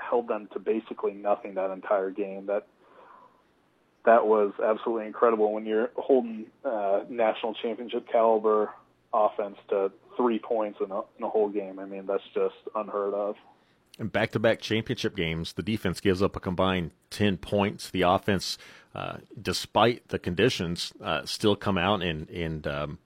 held 0.00 0.28
them 0.28 0.48
to 0.52 0.58
basically 0.58 1.12
nothing 1.12 1.54
that 1.54 1.70
entire 1.70 2.10
game. 2.10 2.46
That 2.46 2.66
that 4.04 4.26
was 4.26 4.52
absolutely 4.64 5.06
incredible 5.06 5.52
when 5.52 5.66
you're 5.66 5.90
holding 5.96 6.46
uh, 6.64 7.00
national 7.08 7.54
championship 7.54 8.06
caliber 8.10 8.70
offense 9.12 9.56
to 9.68 9.90
three 10.16 10.38
points 10.38 10.78
in 10.84 10.90
a, 10.90 11.00
in 11.18 11.24
a 11.24 11.28
whole 11.28 11.48
game. 11.48 11.78
I 11.78 11.84
mean, 11.84 12.06
that's 12.06 12.22
just 12.34 12.54
unheard 12.74 13.14
of. 13.14 13.34
In 13.98 14.08
back 14.08 14.30
to 14.32 14.38
back 14.38 14.60
championship 14.60 15.14
games, 15.14 15.52
the 15.52 15.62
defense 15.62 16.00
gives 16.00 16.22
up 16.22 16.36
a 16.36 16.40
combined 16.40 16.92
10 17.10 17.36
points. 17.36 17.90
The 17.90 18.02
offense, 18.02 18.56
uh, 18.94 19.18
despite 19.40 20.08
the 20.08 20.18
conditions, 20.18 20.92
uh, 21.02 21.26
still 21.26 21.56
come 21.56 21.76
out 21.76 22.02
and, 22.02 22.28
and 22.30 22.66
um, 22.66 22.98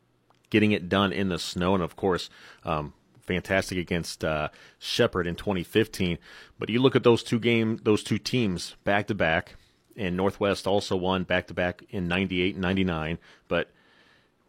getting 0.50 0.72
it 0.72 0.88
done 0.88 1.12
in 1.12 1.30
the 1.30 1.38
snow. 1.38 1.74
And 1.74 1.82
of 1.82 1.96
course, 1.96 2.30
um, 2.64 2.92
fantastic 3.26 3.78
against 3.78 4.24
uh, 4.24 4.48
Shepherd 4.78 5.26
in 5.26 5.34
2015. 5.34 6.18
But 6.58 6.68
you 6.68 6.80
look 6.80 6.96
at 6.96 7.02
those 7.02 7.22
two 7.22 7.38
game, 7.38 7.80
those 7.82 8.02
two 8.02 8.18
teams 8.18 8.76
back 8.84 9.06
to 9.08 9.14
back 9.14 9.56
and 9.96 10.16
Northwest 10.16 10.66
also 10.66 10.96
won 10.96 11.24
back 11.24 11.46
to 11.48 11.54
back 11.54 11.84
in 11.90 12.08
98 12.08 12.54
and 12.54 12.62
99. 12.62 13.18
But 13.48 13.70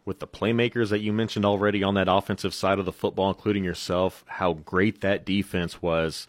with 0.04 0.20
the 0.20 0.26
playmakers 0.26 0.90
that 0.90 1.00
you 1.00 1.12
mentioned 1.12 1.44
already 1.44 1.82
on 1.82 1.94
that 1.94 2.08
offensive 2.08 2.54
side 2.54 2.78
of 2.78 2.84
the 2.84 2.92
football, 2.92 3.28
including 3.28 3.64
yourself, 3.64 4.24
how 4.26 4.54
great 4.54 5.00
that 5.00 5.24
defense 5.24 5.82
was. 5.82 6.26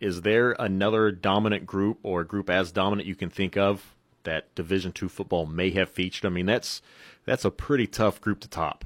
Is 0.00 0.22
there 0.22 0.54
another 0.58 1.10
dominant 1.10 1.64
group 1.64 1.98
or 2.02 2.24
group 2.24 2.50
as 2.50 2.70
dominant 2.70 3.08
you 3.08 3.14
can 3.14 3.30
think 3.30 3.56
of 3.56 3.94
that 4.24 4.54
Division 4.54 4.92
two 4.92 5.08
football 5.08 5.46
may 5.46 5.70
have 5.70 5.88
featured? 5.88 6.26
I 6.26 6.28
mean, 6.28 6.46
that's 6.46 6.82
that's 7.24 7.46
a 7.46 7.50
pretty 7.50 7.86
tough 7.86 8.20
group 8.20 8.40
to 8.40 8.48
top. 8.48 8.84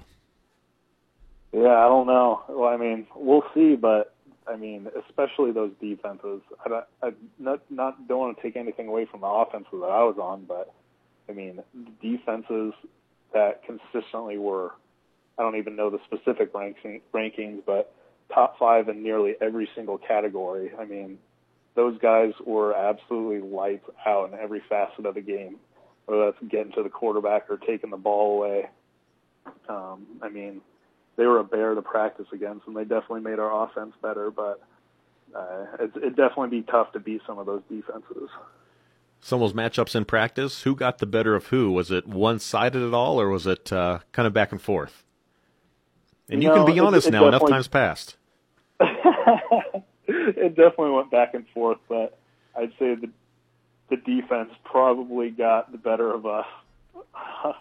Yeah, 1.52 1.74
I 1.74 1.88
don't 1.88 2.06
know. 2.06 2.42
Well, 2.48 2.68
I 2.68 2.76
mean, 2.76 3.06
we'll 3.14 3.44
see, 3.54 3.74
but 3.76 4.14
I 4.46 4.56
mean, 4.56 4.88
especially 5.08 5.52
those 5.52 5.72
defenses. 5.80 6.42
I, 6.64 6.82
I 7.02 7.10
not 7.38 7.62
not 7.70 8.08
don't 8.08 8.18
want 8.18 8.36
to 8.36 8.42
take 8.42 8.56
anything 8.56 8.88
away 8.88 9.06
from 9.10 9.20
the 9.20 9.26
offenses 9.26 9.72
that 9.72 9.90
I 9.90 10.04
was 10.04 10.16
on, 10.20 10.44
but 10.46 10.72
I 11.28 11.32
mean, 11.32 11.60
defenses 12.02 12.74
that 13.32 13.62
consistently 13.64 14.38
were. 14.38 14.72
I 15.38 15.42
don't 15.42 15.56
even 15.56 15.74
know 15.74 15.90
the 15.90 15.98
specific 16.04 16.54
ranking, 16.54 17.00
rankings, 17.14 17.62
but 17.64 17.94
top 18.32 18.58
five 18.58 18.88
in 18.88 19.02
nearly 19.02 19.34
every 19.40 19.68
single 19.74 19.98
category. 19.98 20.70
I 20.78 20.84
mean, 20.84 21.18
those 21.74 21.98
guys 21.98 22.32
were 22.44 22.74
absolutely 22.74 23.48
lights 23.48 23.88
out 24.04 24.32
in 24.32 24.38
every 24.38 24.62
facet 24.68 25.06
of 25.06 25.14
the 25.14 25.20
game, 25.20 25.56
whether 26.06 26.26
that's 26.26 26.50
getting 26.50 26.72
to 26.72 26.82
the 26.82 26.90
quarterback 26.90 27.50
or 27.50 27.56
taking 27.56 27.90
the 27.90 27.96
ball 27.96 28.36
away. 28.36 28.68
Um, 29.68 30.06
I 30.22 30.28
mean, 30.28 30.60
they 31.20 31.26
were 31.26 31.38
a 31.38 31.44
bear 31.44 31.74
to 31.74 31.82
practice 31.82 32.24
against, 32.32 32.66
and 32.66 32.74
they 32.74 32.84
definitely 32.84 33.20
made 33.20 33.38
our 33.38 33.64
offense 33.64 33.92
better. 34.00 34.30
But 34.30 34.62
uh, 35.36 35.66
it, 35.78 35.92
it'd 35.94 36.16
definitely 36.16 36.48
be 36.48 36.62
tough 36.62 36.92
to 36.92 36.98
beat 36.98 37.20
some 37.26 37.38
of 37.38 37.44
those 37.44 37.60
defenses. 37.68 38.30
Some 39.20 39.42
of 39.42 39.52
those 39.52 39.56
matchups 39.56 39.94
in 39.94 40.06
practice, 40.06 40.62
who 40.62 40.74
got 40.74 40.96
the 40.96 41.04
better 41.04 41.34
of 41.34 41.48
who? 41.48 41.72
Was 41.72 41.90
it 41.90 42.06
one-sided 42.06 42.82
at 42.82 42.94
all, 42.94 43.20
or 43.20 43.28
was 43.28 43.46
it 43.46 43.70
uh, 43.70 43.98
kind 44.12 44.26
of 44.26 44.32
back 44.32 44.50
and 44.50 44.62
forth? 44.62 45.04
And 46.30 46.42
you, 46.42 46.48
you 46.48 46.54
know, 46.54 46.64
can 46.64 46.74
be 46.74 46.80
honest 46.80 47.06
it, 47.06 47.10
it 47.10 47.18
now. 47.18 47.28
Enough 47.28 47.46
times 47.46 47.68
passed. 47.68 48.16
it 48.80 50.56
definitely 50.56 50.92
went 50.92 51.10
back 51.10 51.34
and 51.34 51.46
forth, 51.52 51.78
but 51.86 52.18
I'd 52.56 52.72
say 52.78 52.94
the 52.94 53.10
the 53.90 53.96
defense 53.96 54.50
probably 54.64 55.30
got 55.30 55.70
the 55.70 55.76
better 55.78 56.14
of 56.14 56.24
us 56.24 56.46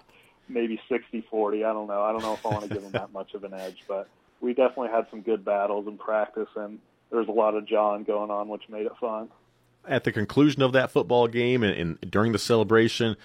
maybe 0.49 0.79
60-40. 0.89 1.65
I 1.65 1.73
don't 1.73 1.87
know. 1.87 2.01
I 2.01 2.11
don't 2.11 2.21
know 2.21 2.33
if 2.33 2.45
I 2.45 2.49
want 2.49 2.63
to 2.63 2.69
give 2.69 2.81
them 2.81 2.91
that 2.93 3.13
much 3.13 3.33
of 3.33 3.43
an 3.43 3.53
edge, 3.53 3.83
but 3.87 4.07
we 4.41 4.53
definitely 4.53 4.89
had 4.89 5.07
some 5.09 5.21
good 5.21 5.45
battles 5.45 5.87
in 5.87 5.97
practice, 5.97 6.49
and 6.55 6.79
there 7.09 7.19
was 7.19 7.27
a 7.27 7.31
lot 7.31 7.55
of 7.55 7.65
John 7.65 8.03
going 8.03 8.31
on, 8.31 8.47
which 8.49 8.63
made 8.69 8.85
it 8.85 8.93
fun. 8.99 9.29
At 9.87 10.03
the 10.03 10.11
conclusion 10.11 10.61
of 10.61 10.73
that 10.73 10.91
football 10.91 11.27
game 11.27 11.63
and, 11.63 11.97
and 12.01 12.11
during 12.11 12.31
the 12.31 12.39
celebration, 12.39 13.15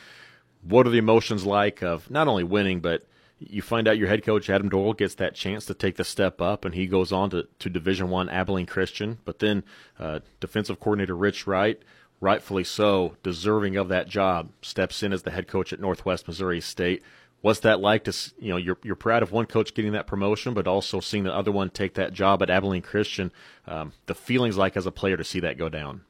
what 0.63 0.87
are 0.87 0.91
the 0.91 0.99
emotions 0.99 1.45
like 1.45 1.83
of 1.83 2.11
not 2.11 2.29
only 2.29 2.45
winning, 2.45 2.81
but 2.81 3.07
you 3.39 3.63
find 3.63 3.89
out 3.89 3.99
your 3.99 4.09
head 4.09 4.25
coach 4.25 4.49
Adam 4.49 4.69
Dorrel 4.69 4.95
gets 4.95 5.17
that 5.17 5.35
chance 5.35 5.67
to 5.67 5.75
take 5.75 5.97
the 5.97 6.05
step 6.05 6.41
up, 6.41 6.65
and 6.65 6.75
he 6.75 6.87
goes 6.87 7.13
on 7.13 7.31
to, 7.31 7.47
to 7.59 7.69
Division 7.69 8.09
One 8.09 8.29
Abilene 8.29 8.67
Christian. 8.67 9.19
But 9.25 9.41
then 9.41 9.65
uh, 9.99 10.21
defensive 10.41 10.81
coordinator 10.81 11.17
Rich 11.17 11.47
Wright 11.47 11.83
rightfully 12.25 12.65
so, 12.65 13.17
deserving 13.23 13.77
of 13.77 13.89
that 13.89 14.09
job, 14.09 14.49
steps 14.63 15.03
in 15.03 15.13
as 15.13 15.23
the 15.23 15.31
head 15.31 15.47
coach 15.47 15.73
at 15.73 15.79
Northwest 15.79 16.27
Missouri 16.27 16.61
State. 16.61 17.03
What's 17.43 17.61
that 17.61 17.79
like 17.79 18.05
to 18.05 18.33
you 18.39 18.49
know 18.49 18.57
you're 18.57 18.79
you're 18.83 18.97
proud 18.97 19.23
of 19.23 19.31
one 19.31 19.45
coach 19.45 19.75
getting 19.75 19.93
that 19.93 20.07
promotion, 20.07 20.55
but 20.55 20.67
also 20.67 20.99
seeing 21.01 21.25
the 21.25 21.35
other 21.35 21.53
one 21.53 21.69
take 21.69 21.95
that 21.95 22.15
job 22.15 22.43
at 22.43 22.49
Abilene 22.49 22.81
Christian? 22.81 23.31
Um, 23.67 23.93
the 24.07 24.15
feelings 24.15 24.57
like 24.57 24.77
as 24.77 24.87
a 24.87 24.91
player 24.91 25.19
to 25.19 25.25
see 25.25 25.41
that 25.41 25.59
go 25.59 25.69
down. 25.69 26.01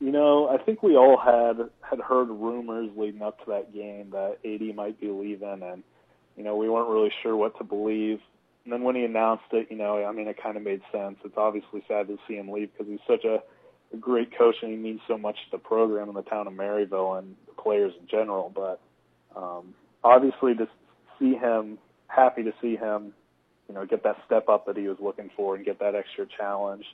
You 0.00 0.10
know, 0.10 0.48
I 0.48 0.56
think 0.56 0.82
we 0.82 0.96
all 0.96 1.18
had 1.18 1.68
had 1.82 2.00
heard 2.00 2.30
rumors 2.30 2.90
leading 2.96 3.20
up 3.20 3.38
to 3.44 3.50
that 3.50 3.74
game 3.74 4.10
that 4.12 4.38
AD 4.44 4.74
might 4.74 4.98
be 4.98 5.08
leaving, 5.08 5.62
and 5.62 5.82
you 6.36 6.42
know 6.42 6.56
we 6.56 6.70
weren't 6.70 6.88
really 6.88 7.12
sure 7.22 7.36
what 7.36 7.56
to 7.58 7.64
believe. 7.64 8.20
And 8.64 8.72
then 8.72 8.82
when 8.82 8.96
he 8.96 9.04
announced 9.04 9.44
it, 9.52 9.66
you 9.70 9.76
know, 9.76 10.02
I 10.02 10.12
mean, 10.12 10.26
it 10.26 10.42
kind 10.42 10.56
of 10.56 10.62
made 10.62 10.80
sense. 10.90 11.18
It's 11.22 11.36
obviously 11.36 11.84
sad 11.86 12.08
to 12.08 12.16
see 12.26 12.36
him 12.36 12.50
leave 12.50 12.70
because 12.72 12.90
he's 12.90 13.06
such 13.06 13.26
a 13.26 13.42
great 13.94 14.36
coach 14.36 14.56
and 14.62 14.70
he 14.70 14.76
means 14.76 15.00
so 15.08 15.18
much 15.18 15.36
to 15.36 15.50
the 15.52 15.58
program 15.58 16.08
and 16.08 16.16
the 16.16 16.22
town 16.22 16.46
of 16.46 16.52
Maryville 16.52 17.18
and 17.18 17.36
the 17.46 17.52
players 17.60 17.92
in 18.00 18.06
general. 18.06 18.52
But 18.54 18.80
um, 19.36 19.74
obviously, 20.02 20.54
to 20.54 20.68
see 21.18 21.34
him, 21.34 21.78
happy 22.08 22.42
to 22.42 22.52
see 22.60 22.76
him, 22.76 23.12
you 23.68 23.74
know, 23.74 23.86
get 23.86 24.02
that 24.04 24.16
step 24.26 24.48
up 24.48 24.66
that 24.66 24.76
he 24.76 24.88
was 24.88 24.98
looking 25.00 25.30
for 25.36 25.56
and 25.56 25.64
get 25.64 25.78
that 25.80 25.94
extra 25.94 26.26
challenge. 26.26 26.84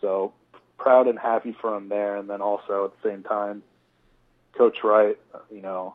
So 0.00 0.32
proud 0.78 1.08
and 1.08 1.18
happy 1.18 1.56
for 1.60 1.74
him 1.76 1.88
there. 1.88 2.16
And 2.16 2.28
then 2.28 2.40
also 2.40 2.86
at 2.86 3.02
the 3.02 3.10
same 3.10 3.22
time, 3.22 3.62
Coach 4.56 4.78
Wright, 4.82 5.18
you 5.50 5.62
know, 5.62 5.94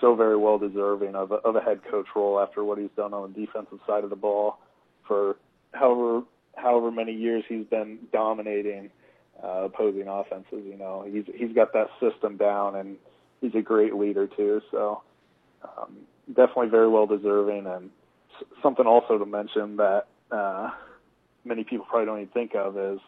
so 0.00 0.14
very 0.14 0.36
well 0.36 0.58
deserving 0.58 1.14
of 1.14 1.32
a, 1.32 1.36
of 1.36 1.56
a 1.56 1.60
head 1.60 1.80
coach 1.90 2.06
role 2.14 2.38
after 2.40 2.62
what 2.62 2.78
he's 2.78 2.90
done 2.96 3.14
on 3.14 3.32
the 3.32 3.46
defensive 3.46 3.78
side 3.86 4.04
of 4.04 4.10
the 4.10 4.16
ball 4.16 4.58
for 5.06 5.36
however 5.72 6.22
however 6.56 6.90
many 6.90 7.12
years 7.12 7.44
he's 7.48 7.66
been 7.66 7.98
dominating 8.12 8.90
uh, 9.42 9.64
opposing 9.64 10.08
offenses. 10.08 10.64
You 10.64 10.76
know, 10.76 11.06
he's 11.10 11.24
he's 11.34 11.54
got 11.54 11.72
that 11.72 11.88
system 12.00 12.36
down, 12.36 12.76
and 12.76 12.96
he's 13.40 13.54
a 13.54 13.62
great 13.62 13.94
leader 13.94 14.26
too. 14.26 14.62
So 14.70 15.02
um, 15.62 15.96
definitely 16.28 16.68
very 16.68 16.88
well 16.88 17.06
deserving, 17.06 17.66
and 17.66 17.90
something 18.62 18.86
also 18.86 19.18
to 19.18 19.26
mention 19.26 19.76
that 19.76 20.06
uh, 20.30 20.70
many 21.44 21.64
people 21.64 21.86
probably 21.86 22.06
don't 22.06 22.20
even 22.20 22.32
think 22.32 22.54
of 22.54 22.76
is 22.76 23.00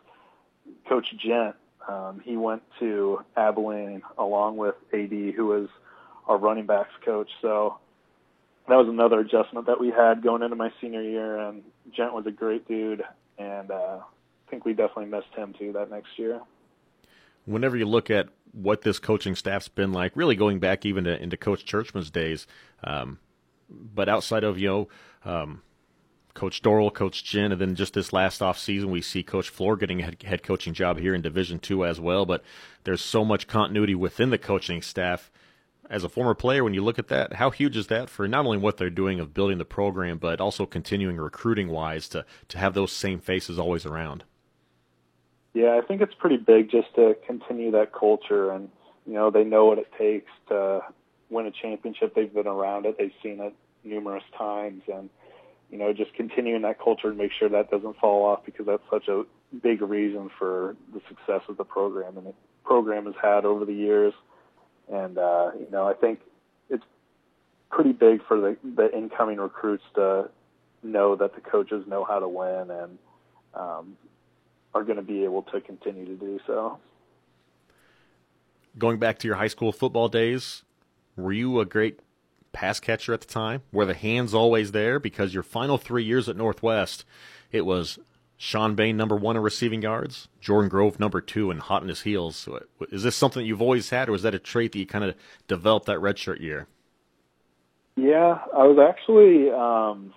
Coach 0.88 1.14
Gent. 1.18 1.56
Um, 1.88 2.20
he 2.24 2.36
went 2.36 2.62
to 2.80 3.24
Abilene 3.36 4.02
along 4.18 4.58
with 4.58 4.74
AD, 4.92 5.10
who 5.10 5.46
was 5.46 5.68
our 6.26 6.36
running 6.36 6.66
backs 6.66 6.92
coach. 7.04 7.30
So 7.40 7.78
that 8.68 8.76
was 8.76 8.88
another 8.88 9.20
adjustment 9.20 9.66
that 9.66 9.80
we 9.80 9.90
had 9.90 10.22
going 10.22 10.42
into 10.42 10.56
my 10.56 10.70
senior 10.80 11.02
year. 11.02 11.38
And 11.38 11.62
Gent 11.90 12.12
was 12.12 12.26
a 12.26 12.30
great 12.30 12.68
dude, 12.68 13.02
and 13.38 13.70
uh, 13.70 14.00
think 14.50 14.64
we 14.64 14.72
definitely 14.72 15.06
missed 15.06 15.34
him 15.36 15.54
too 15.58 15.72
that 15.72 15.90
next 15.90 16.18
year. 16.18 16.40
Whenever 17.44 17.76
you 17.76 17.86
look 17.86 18.10
at 18.10 18.28
what 18.52 18.82
this 18.82 18.98
coaching 18.98 19.34
staff's 19.34 19.68
been 19.68 19.92
like, 19.92 20.12
really 20.14 20.36
going 20.36 20.58
back 20.58 20.84
even 20.84 21.04
to, 21.04 21.22
into 21.22 21.36
Coach 21.36 21.64
Tjeerdsma's 21.64 22.10
days, 22.10 22.46
um, 22.84 23.18
but 23.68 24.08
outside 24.08 24.44
of 24.44 24.58
you 24.58 24.68
know 24.68 24.88
um, 25.24 25.62
Coach 26.38 26.62
Dorrel, 26.62 26.90
Coach 26.90 27.24
Jen, 27.24 27.50
and 27.50 27.60
then 27.60 27.74
just 27.74 27.94
this 27.94 28.12
last 28.12 28.40
off 28.40 28.58
season, 28.58 28.90
we 28.90 29.02
see 29.02 29.22
Coach 29.24 29.52
Flohr 29.52 29.78
getting 29.78 30.00
a 30.00 30.04
head, 30.04 30.22
head 30.22 30.42
coaching 30.42 30.72
job 30.72 30.98
here 30.98 31.14
in 31.14 31.20
Division 31.20 31.58
Two 31.58 31.84
as 31.84 32.00
well. 32.00 32.24
But 32.24 32.44
there's 32.84 33.00
so 33.00 33.24
much 33.24 33.48
continuity 33.48 33.94
within 33.94 34.30
the 34.30 34.38
coaching 34.38 34.80
staff. 34.80 35.30
As 35.90 36.04
a 36.04 36.08
former 36.08 36.34
player, 36.34 36.62
when 36.62 36.74
you 36.74 36.84
look 36.84 36.98
at 36.98 37.08
that, 37.08 37.34
how 37.34 37.50
huge 37.50 37.74
is 37.74 37.86
that 37.86 38.10
for 38.10 38.28
not 38.28 38.44
only 38.44 38.58
what 38.58 38.76
they're 38.76 38.90
doing 38.90 39.20
of 39.20 39.32
building 39.32 39.56
the 39.56 39.64
program, 39.64 40.18
but 40.18 40.38
also 40.38 40.66
continuing 40.66 41.16
recruiting 41.16 41.68
wise 41.68 42.08
to 42.10 42.24
to 42.48 42.58
have 42.58 42.74
those 42.74 42.92
same 42.92 43.20
faces 43.20 43.58
always 43.58 43.84
around? 43.84 44.24
Yeah, 45.58 45.76
I 45.76 45.84
think 45.84 46.00
it's 46.02 46.14
pretty 46.14 46.36
big 46.36 46.70
just 46.70 46.94
to 46.94 47.16
continue 47.26 47.72
that 47.72 47.92
culture, 47.92 48.52
and 48.52 48.68
you 49.04 49.14
know 49.14 49.28
they 49.32 49.42
know 49.42 49.64
what 49.64 49.78
it 49.78 49.88
takes 49.98 50.30
to 50.50 50.82
win 51.30 51.46
a 51.46 51.50
championship. 51.50 52.14
They've 52.14 52.32
been 52.32 52.46
around 52.46 52.86
it. 52.86 52.94
They've 52.96 53.10
seen 53.24 53.40
it 53.40 53.52
numerous 53.82 54.22
times, 54.38 54.82
and 54.86 55.10
you 55.68 55.76
know 55.76 55.92
just 55.92 56.14
continuing 56.14 56.62
that 56.62 56.78
culture 56.78 57.08
and 57.08 57.18
make 57.18 57.32
sure 57.36 57.48
that 57.48 57.72
doesn't 57.72 57.96
fall 57.96 58.24
off 58.24 58.44
because 58.44 58.66
that's 58.66 58.84
such 58.88 59.08
a 59.08 59.24
big 59.60 59.82
reason 59.82 60.30
for 60.38 60.76
the 60.94 61.00
success 61.08 61.40
of 61.48 61.56
the 61.56 61.64
program 61.64 62.16
and 62.16 62.28
the 62.28 62.34
program 62.62 63.06
has 63.06 63.16
had 63.20 63.44
over 63.44 63.64
the 63.64 63.74
years. 63.74 64.14
And 64.88 65.18
uh, 65.18 65.50
you 65.58 65.66
know 65.72 65.88
I 65.88 65.94
think 65.94 66.20
it's 66.70 66.84
pretty 67.68 67.94
big 67.94 68.24
for 68.28 68.40
the 68.40 68.56
the 68.76 68.96
incoming 68.96 69.38
recruits 69.38 69.82
to 69.96 70.30
know 70.84 71.16
that 71.16 71.34
the 71.34 71.40
coaches 71.40 71.84
know 71.88 72.04
how 72.04 72.20
to 72.20 72.28
win 72.28 72.70
and 72.70 72.98
um, 73.54 73.96
are 74.74 74.84
going 74.84 74.96
to 74.96 75.02
be 75.02 75.24
able 75.24 75.42
to 75.42 75.60
continue 75.60 76.04
to 76.04 76.14
do 76.14 76.40
so. 76.46 76.78
Going 78.76 78.98
back 78.98 79.18
to 79.20 79.26
your 79.26 79.36
high 79.36 79.48
school 79.48 79.72
football 79.72 80.08
days, 80.08 80.62
were 81.16 81.32
you 81.32 81.60
a 81.60 81.64
great 81.64 82.00
pass 82.52 82.78
catcher 82.80 83.12
at 83.12 83.20
the 83.20 83.26
time? 83.26 83.62
Were 83.72 83.86
the 83.86 83.94
hands 83.94 84.34
always 84.34 84.72
there? 84.72 84.98
Because 84.98 85.34
your 85.34 85.42
final 85.42 85.78
three 85.78 86.04
years 86.04 86.28
at 86.28 86.36
Northwest, 86.36 87.04
it 87.50 87.66
was 87.66 87.98
Shawn 88.36 88.76
Bane 88.76 88.96
number 88.96 89.16
one 89.16 89.36
in 89.36 89.42
receiving 89.42 89.82
yards, 89.82 90.28
Jordan 90.40 90.68
Grove 90.68 91.00
number 91.00 91.20
two, 91.20 91.50
and 91.50 91.60
hot 91.60 91.82
in 91.82 91.88
his 91.88 92.02
heels. 92.02 92.36
So 92.36 92.60
is 92.92 93.02
this 93.02 93.16
something 93.16 93.42
that 93.42 93.46
you've 93.48 93.62
always 93.62 93.90
had, 93.90 94.08
or 94.08 94.12
was 94.12 94.22
that 94.22 94.34
a 94.34 94.38
trait 94.38 94.72
that 94.72 94.78
you 94.78 94.86
kind 94.86 95.04
of 95.04 95.16
developed 95.48 95.86
that 95.86 95.98
redshirt 95.98 96.40
year? 96.40 96.68
Yeah, 97.96 98.38
I 98.56 98.64
was 98.64 98.78
actually 98.78 99.50
um, 99.50 100.14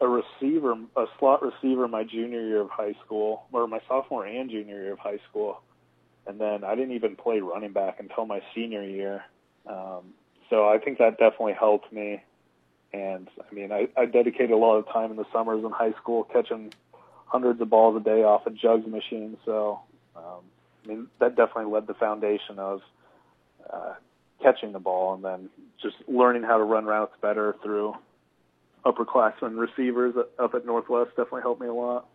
a 0.00 0.08
receiver, 0.08 0.76
a 0.96 1.06
slot 1.18 1.42
receiver, 1.42 1.86
my 1.86 2.04
junior 2.04 2.40
year 2.40 2.60
of 2.62 2.70
high 2.70 2.94
school, 3.04 3.44
or 3.52 3.66
my 3.66 3.80
sophomore 3.86 4.26
and 4.26 4.50
junior 4.50 4.82
year 4.82 4.92
of 4.92 4.98
high 4.98 5.18
school, 5.28 5.60
and 6.26 6.40
then 6.40 6.64
I 6.64 6.74
didn't 6.74 6.94
even 6.94 7.16
play 7.16 7.40
running 7.40 7.72
back 7.72 8.00
until 8.00 8.26
my 8.26 8.40
senior 8.54 8.82
year. 8.82 9.24
Um, 9.66 10.14
so 10.48 10.68
I 10.68 10.78
think 10.78 10.98
that 10.98 11.18
definitely 11.18 11.54
helped 11.54 11.92
me. 11.92 12.22
And 12.92 13.28
I 13.38 13.54
mean, 13.54 13.70
I, 13.70 13.88
I 13.96 14.06
dedicated 14.06 14.50
a 14.50 14.56
lot 14.56 14.76
of 14.76 14.88
time 14.88 15.10
in 15.10 15.16
the 15.16 15.26
summers 15.32 15.64
in 15.64 15.70
high 15.70 15.92
school 15.92 16.24
catching 16.24 16.72
hundreds 17.26 17.60
of 17.60 17.70
balls 17.70 17.96
a 17.96 18.00
day 18.00 18.24
off 18.24 18.46
a 18.46 18.50
jugs 18.50 18.86
machine. 18.86 19.36
So 19.44 19.80
um, 20.16 20.42
I 20.84 20.88
mean, 20.88 21.06
that 21.20 21.36
definitely 21.36 21.72
led 21.72 21.86
the 21.86 21.94
foundation 21.94 22.58
of 22.58 22.80
uh, 23.72 23.94
catching 24.42 24.72
the 24.72 24.80
ball 24.80 25.14
and 25.14 25.24
then 25.24 25.50
just 25.80 25.96
learning 26.08 26.42
how 26.42 26.58
to 26.58 26.64
run 26.64 26.84
routes 26.84 27.14
better 27.20 27.54
through 27.62 27.94
upperclassmen 28.84 29.58
receivers 29.58 30.14
up 30.38 30.54
at 30.54 30.64
Northwest 30.64 31.10
definitely 31.10 31.42
helped 31.42 31.60
me 31.60 31.68
a 31.68 31.74
lot. 31.74 32.06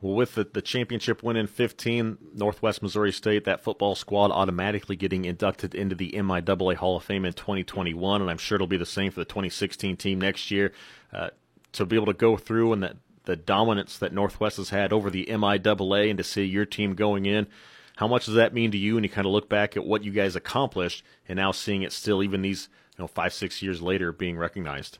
Well, 0.00 0.14
with 0.14 0.34
the, 0.34 0.44
the 0.44 0.62
championship 0.62 1.22
win 1.22 1.36
in 1.36 1.46
15, 1.46 2.16
Northwest 2.34 2.82
Missouri 2.82 3.12
State, 3.12 3.44
that 3.44 3.60
football 3.60 3.94
squad 3.94 4.30
automatically 4.30 4.96
getting 4.96 5.26
inducted 5.26 5.74
into 5.74 5.94
the 5.94 6.12
MIAA 6.12 6.76
Hall 6.76 6.96
of 6.96 7.04
Fame 7.04 7.26
in 7.26 7.34
2021, 7.34 8.22
and 8.22 8.30
I'm 8.30 8.38
sure 8.38 8.56
it'll 8.56 8.66
be 8.66 8.78
the 8.78 8.86
same 8.86 9.12
for 9.12 9.20
the 9.20 9.26
2016 9.26 9.96
team 9.98 10.20
next 10.20 10.50
year. 10.50 10.72
Uh, 11.12 11.30
to 11.72 11.84
be 11.84 11.96
able 11.96 12.06
to 12.06 12.14
go 12.14 12.36
through 12.36 12.72
and 12.72 12.82
that 12.82 12.96
the 13.24 13.36
dominance 13.36 13.98
that 13.98 14.12
Northwest 14.12 14.56
has 14.56 14.70
had 14.70 14.92
over 14.92 15.10
the 15.10 15.26
MIAA 15.26 16.10
and 16.10 16.18
to 16.18 16.24
see 16.24 16.44
your 16.44 16.64
team 16.64 16.94
going 16.94 17.26
in, 17.26 17.46
how 18.00 18.08
much 18.08 18.24
does 18.24 18.36
that 18.36 18.54
mean 18.54 18.70
to 18.70 18.78
you? 18.78 18.96
And 18.96 19.04
you 19.04 19.10
kind 19.10 19.26
of 19.26 19.32
look 19.32 19.50
back 19.50 19.76
at 19.76 19.84
what 19.84 20.02
you 20.04 20.10
guys 20.10 20.34
accomplished, 20.34 21.04
and 21.28 21.36
now 21.36 21.52
seeing 21.52 21.82
it 21.82 21.92
still, 21.92 22.22
even 22.22 22.40
these 22.40 22.70
you 22.96 23.02
know 23.02 23.06
five 23.06 23.34
six 23.34 23.60
years 23.60 23.82
later, 23.82 24.10
being 24.10 24.38
recognized. 24.38 24.96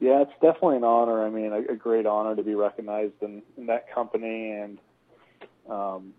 Yeah, 0.00 0.22
it's 0.22 0.32
definitely 0.40 0.78
an 0.78 0.84
honor. 0.84 1.22
I 1.22 1.28
mean, 1.28 1.52
a, 1.52 1.72
a 1.74 1.76
great 1.76 2.06
honor 2.06 2.34
to 2.34 2.42
be 2.42 2.54
recognized 2.54 3.12
in, 3.20 3.42
in 3.58 3.66
that 3.66 3.92
company 3.94 4.52
and 4.52 4.78
um, 5.68 6.14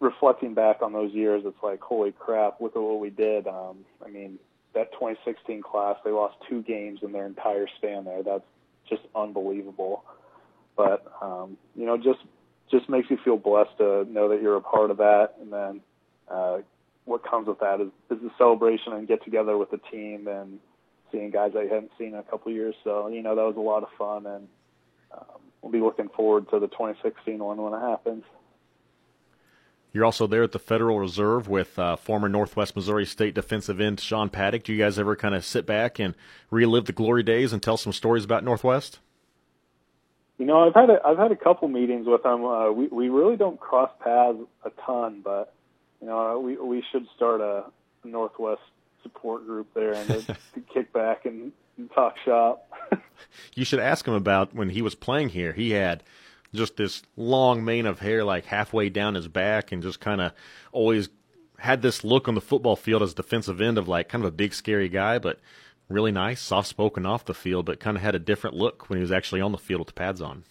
reflecting 0.00 0.54
back 0.54 0.82
on 0.82 0.92
those 0.92 1.12
years, 1.12 1.44
it's 1.46 1.62
like, 1.62 1.80
holy 1.80 2.10
crap, 2.10 2.60
look 2.60 2.74
at 2.74 2.82
what 2.82 2.98
we 2.98 3.10
did. 3.10 3.46
Um, 3.46 3.84
I 4.04 4.10
mean, 4.10 4.40
that 4.74 4.90
2016 4.90 5.62
class, 5.62 5.98
they 6.04 6.10
lost 6.10 6.34
two 6.48 6.62
games 6.62 6.98
in 7.02 7.12
their 7.12 7.26
entire 7.26 7.68
span 7.78 8.04
there. 8.04 8.24
That's 8.24 8.42
just 8.88 9.02
unbelievable. 9.14 10.04
But 10.76 11.06
um, 11.22 11.56
you 11.76 11.86
know, 11.86 11.96
just 11.96 12.18
just 12.70 12.88
makes 12.88 13.10
you 13.10 13.18
feel 13.24 13.36
blessed 13.36 13.76
to 13.78 14.04
know 14.04 14.28
that 14.28 14.42
you're 14.42 14.56
a 14.56 14.60
part 14.60 14.90
of 14.90 14.98
that, 14.98 15.34
and 15.40 15.52
then 15.52 15.80
uh, 16.30 16.58
what 17.04 17.28
comes 17.28 17.48
with 17.48 17.58
that 17.60 17.80
is, 17.80 17.88
is 18.10 18.22
the 18.22 18.30
celebration 18.38 18.92
and 18.92 19.08
get 19.08 19.24
together 19.24 19.56
with 19.58 19.70
the 19.70 19.80
team 19.90 20.28
and 20.28 20.60
seeing 21.10 21.30
guys 21.30 21.52
I 21.56 21.62
hadn't 21.62 21.90
seen 21.98 22.08
in 22.08 22.14
a 22.14 22.22
couple 22.22 22.50
of 22.52 22.56
years. 22.56 22.74
So 22.84 23.08
you 23.08 23.22
know 23.22 23.34
that 23.34 23.42
was 23.42 23.56
a 23.56 23.60
lot 23.60 23.82
of 23.82 23.88
fun, 23.98 24.26
and 24.26 24.48
um, 25.12 25.40
we'll 25.62 25.72
be 25.72 25.80
looking 25.80 26.08
forward 26.08 26.48
to 26.50 26.58
the 26.58 26.68
2016 26.68 27.38
one 27.38 27.60
when 27.60 27.74
it 27.74 27.80
happens. 27.80 28.24
You're 29.92 30.04
also 30.04 30.28
there 30.28 30.44
at 30.44 30.52
the 30.52 30.60
Federal 30.60 31.00
Reserve 31.00 31.48
with 31.48 31.76
uh, 31.76 31.96
former 31.96 32.28
Northwest 32.28 32.76
Missouri 32.76 33.04
State 33.04 33.34
defensive 33.34 33.80
end 33.80 33.98
Sean 33.98 34.28
Paddock. 34.28 34.62
Do 34.62 34.72
you 34.72 34.78
guys 34.78 35.00
ever 35.00 35.16
kind 35.16 35.34
of 35.34 35.44
sit 35.44 35.66
back 35.66 35.98
and 35.98 36.14
relive 36.48 36.84
the 36.84 36.92
glory 36.92 37.24
days 37.24 37.52
and 37.52 37.60
tell 37.60 37.76
some 37.76 37.92
stories 37.92 38.24
about 38.24 38.44
Northwest? 38.44 39.00
You 40.40 40.46
know, 40.46 40.66
I've 40.66 40.74
had 40.74 40.88
a, 40.88 40.98
I've 41.04 41.18
had 41.18 41.32
a 41.32 41.36
couple 41.36 41.68
meetings 41.68 42.06
with 42.06 42.24
him. 42.24 42.46
Uh, 42.46 42.72
we 42.72 42.88
we 42.88 43.10
really 43.10 43.36
don't 43.36 43.60
cross 43.60 43.90
paths 44.02 44.38
a 44.64 44.70
ton, 44.86 45.20
but 45.22 45.52
you 46.00 46.06
know, 46.06 46.40
we 46.40 46.56
we 46.56 46.82
should 46.90 47.06
start 47.14 47.42
a 47.42 47.64
Northwest 48.04 48.62
support 49.02 49.46
group 49.46 49.66
there 49.74 49.92
and 49.92 50.08
to, 50.08 50.22
to 50.54 50.60
kick 50.72 50.94
back 50.94 51.26
and, 51.26 51.52
and 51.76 51.90
talk 51.92 52.14
shop. 52.24 52.66
you 53.54 53.66
should 53.66 53.80
ask 53.80 54.08
him 54.08 54.14
about 54.14 54.54
when 54.54 54.70
he 54.70 54.80
was 54.80 54.94
playing 54.94 55.28
here. 55.28 55.52
He 55.52 55.72
had 55.72 56.02
just 56.54 56.78
this 56.78 57.02
long 57.18 57.62
mane 57.62 57.84
of 57.84 57.98
hair, 57.98 58.24
like 58.24 58.46
halfway 58.46 58.88
down 58.88 59.16
his 59.16 59.28
back, 59.28 59.70
and 59.70 59.82
just 59.82 60.00
kind 60.00 60.22
of 60.22 60.32
always 60.72 61.10
had 61.58 61.82
this 61.82 62.02
look 62.02 62.28
on 62.28 62.34
the 62.34 62.40
football 62.40 62.76
field 62.76 63.02
as 63.02 63.12
defensive 63.12 63.60
end 63.60 63.76
of 63.76 63.88
like 63.88 64.08
kind 64.08 64.24
of 64.24 64.28
a 64.28 64.34
big 64.34 64.54
scary 64.54 64.88
guy, 64.88 65.18
but 65.18 65.38
really 65.90 66.12
nice, 66.12 66.40
soft 66.40 66.68
spoken 66.68 67.04
off 67.04 67.24
the 67.24 67.34
field, 67.34 67.66
but 67.66 67.80
kind 67.80 67.96
of 67.96 68.02
had 68.02 68.14
a 68.14 68.18
different 68.18 68.56
look 68.56 68.88
when 68.88 68.96
he 68.98 69.00
was 69.00 69.12
actually 69.12 69.40
on 69.40 69.52
the 69.52 69.58
field 69.58 69.80
with 69.80 69.88
the 69.88 69.94
pads 69.94 70.22
on. 70.22 70.44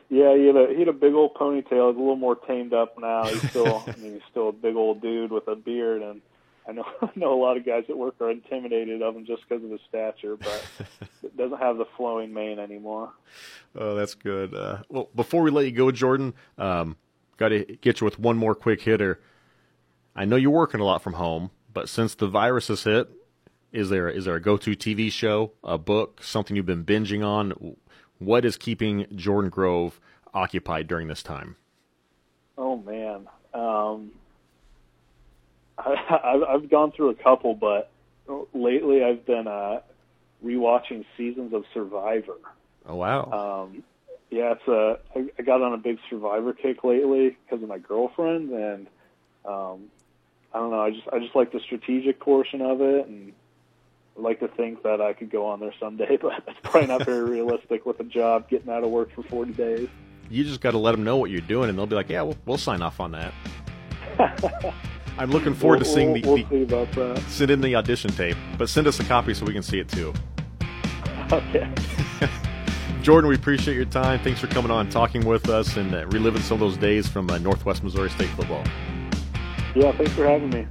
yeah, 0.10 0.36
he 0.36 0.48
had 0.48 0.56
a 0.56 0.68
he 0.74 0.80
had 0.80 0.88
a 0.88 0.94
big 0.94 1.14
old 1.14 1.36
ponytail. 1.36 1.90
He's 1.90 1.98
a 1.98 2.00
little 2.00 2.16
more 2.16 2.36
tamed 2.36 2.74
up 2.74 2.98
now. 3.00 3.26
He's 3.26 3.50
still 3.50 3.84
I 3.88 3.96
mean 3.98 4.14
he's 4.14 4.22
still 4.30 4.50
a 4.50 4.54
big 4.54 4.76
old 4.76 5.02
dude 5.02 5.32
with 5.32 5.48
a 5.48 5.56
beard 5.56 6.02
and 6.02 6.22
I 6.68 6.72
know 6.72 6.86
I 7.02 7.10
know 7.16 7.34
a 7.34 7.42
lot 7.42 7.58
of 7.58 7.66
guys 7.66 7.84
at 7.90 7.98
work 7.98 8.16
are 8.20 8.32
intimidated 8.32 9.02
of 9.02 9.16
him 9.16 9.26
just 9.26 9.44
because 9.48 9.64
of 9.64 9.70
his 9.70 9.82
stature, 9.88 10.36
but 10.38 10.66
it 11.24 11.38
doesn't 11.38 11.60
have 11.60 11.78
the 11.78 11.86
flowing 11.98 12.34
mane 12.34 12.60
anymore. 12.60 13.12
Oh, 13.76 13.96
that's 13.96 14.16
good. 14.16 14.54
Uh, 14.54 14.80
well, 14.90 15.10
before 15.16 15.44
we 15.44 15.52
let 15.52 15.66
you 15.66 15.72
go, 15.72 15.92
Jordan, 15.92 16.34
um, 16.58 16.98
got 17.38 17.50
to 17.50 17.66
get 17.82 18.02
you 18.02 18.06
with 18.06 18.18
one 18.18 18.38
more 18.38 18.56
quick 18.56 18.82
hitter. 18.82 19.20
I 20.16 20.26
know 20.26 20.38
you're 20.38 20.52
working 20.52 20.80
a 20.80 20.86
lot 20.86 21.02
from 21.02 21.14
home, 21.14 21.52
but 21.74 21.90
since 21.90 22.16
the 22.16 22.28
virus 22.28 22.70
has 22.70 22.84
hit, 22.84 23.10
is 23.76 23.90
there 23.90 24.10
is 24.10 24.26
there 24.26 24.36
a 24.36 24.42
go-to 24.42 24.72
TV 24.72 25.12
show, 25.12 25.52
a 25.64 25.78
book, 25.78 26.24
something 26.24 26.56
you've 26.56 26.66
been 26.66 26.86
binging 26.86 27.26
on? 27.26 27.76
What 28.20 28.46
is 28.46 28.58
keeping 28.58 29.06
Jordan 29.16 29.50
Grove 29.50 30.00
occupied 30.34 30.88
during 30.88 31.08
this 31.08 31.22
time? 31.22 31.58
Oh 32.58 32.78
man. 32.78 33.28
Um, 33.54 34.12
I, 35.78 36.42
I've 36.50 36.70
gone 36.70 36.94
through 36.94 37.10
a 37.10 37.16
couple, 37.16 37.54
but 37.54 37.92
lately 38.54 39.04
I've 39.04 39.26
been 39.26 39.48
uh, 39.48 39.82
rewatching 40.44 41.06
seasons 41.18 41.54
of 41.54 41.66
Survivor. 41.74 42.38
Oh 42.88 42.96
wow! 42.96 43.66
Um, 43.66 43.84
yeah, 44.30 44.54
it's 44.54 44.68
a. 44.68 45.00
I, 45.16 45.28
I 45.38 45.42
got 45.42 45.62
on 45.62 45.74
a 45.74 45.78
big 45.78 45.98
Survivor 46.10 46.54
kick 46.54 46.84
lately 46.84 47.38
because 47.44 47.62
of 47.62 47.68
my 47.68 47.80
girlfriend, 47.80 48.52
and 48.52 48.88
um, 49.44 49.86
I 50.54 50.60
don't 50.60 50.72
know. 50.72 50.82
I 50.82 50.92
just 50.92 51.08
I 51.12 51.20
just 51.20 51.36
like 51.36 51.52
the 51.52 51.60
strategic 51.60 52.22
portion 52.22 52.62
of 52.62 52.80
it, 52.80 53.08
and 53.08 53.34
I 54.18 54.22
like 54.22 54.40
to 54.40 54.48
think 54.48 54.84
that 54.84 55.02
I 55.02 55.14
could 55.14 55.30
go 55.30 55.46
on 55.46 55.60
there 55.60 55.74
someday, 55.80 56.18
but 56.22 56.44
it's 56.48 56.60
probably 56.64 56.88
not 56.88 57.06
very 57.06 57.30
realistic 57.30 57.86
with 57.86 58.00
a 58.00 58.04
job 58.04 58.50
getting 58.50 58.70
out 58.70 58.84
of 58.84 58.90
work 58.90 59.14
for 59.14 59.24
40 59.24 59.54
days. 59.54 59.90
You 60.30 60.44
just 60.44 60.62
got 60.62 60.72
to 60.72 60.78
let 60.78 60.92
them 60.92 61.04
know 61.04 61.18
what 61.18 61.30
you're 61.30 61.42
doing, 61.42 61.70
and 61.70 61.78
they'll 61.78 61.86
be 61.86 61.96
like, 61.96 62.10
"Yeah, 62.10 62.24
we'll, 62.24 62.38
we'll 62.46 62.58
sign 62.58 62.82
off 62.82 63.00
on 63.00 63.12
that." 63.12 63.34
I'm 65.20 65.30
looking 65.30 65.54
forward 65.54 65.80
we'll, 65.80 65.86
to 65.86 65.92
seeing 65.92 66.14
the, 66.14 66.22
we'll 66.22 66.38
the 66.38 66.46
see 66.50 66.64
about 66.64 66.92
that. 66.94 67.20
send 67.28 67.52
in 67.52 67.62
the 67.62 67.76
audition 67.76 68.10
tape, 68.12 68.36
but 68.58 68.68
send 68.68 68.88
us 68.88 69.00
a 69.00 69.04
copy 69.04 69.34
so 69.34 69.46
we 69.46 69.54
can 69.54 69.62
see 69.62 69.80
it 69.80 69.88
too. 69.88 70.14
Okay. 71.32 71.70
Jordan, 73.02 73.30
we 73.30 73.36
appreciate 73.36 73.76
your 73.76 73.86
time. 73.86 74.20
Thanks 74.22 74.40
for 74.40 74.48
coming 74.48 74.72
on, 74.72 74.90
talking 74.90 75.26
with 75.26 75.48
us, 75.48 75.78
and 75.78 75.94
uh, 75.94 76.08
reliving 76.08 76.42
some 76.42 76.56
of 76.56 76.60
those 76.62 76.78
days 76.78 77.08
from 77.08 77.30
uh, 77.30 77.38
Northwest 77.38 77.84
Missouri 77.84 78.10
State 78.10 78.30
football. 78.30 78.64
Yeah, 79.76 79.92
thanks 79.92 80.14
for 80.14 80.26
having 80.26 80.50
me. 80.50 80.66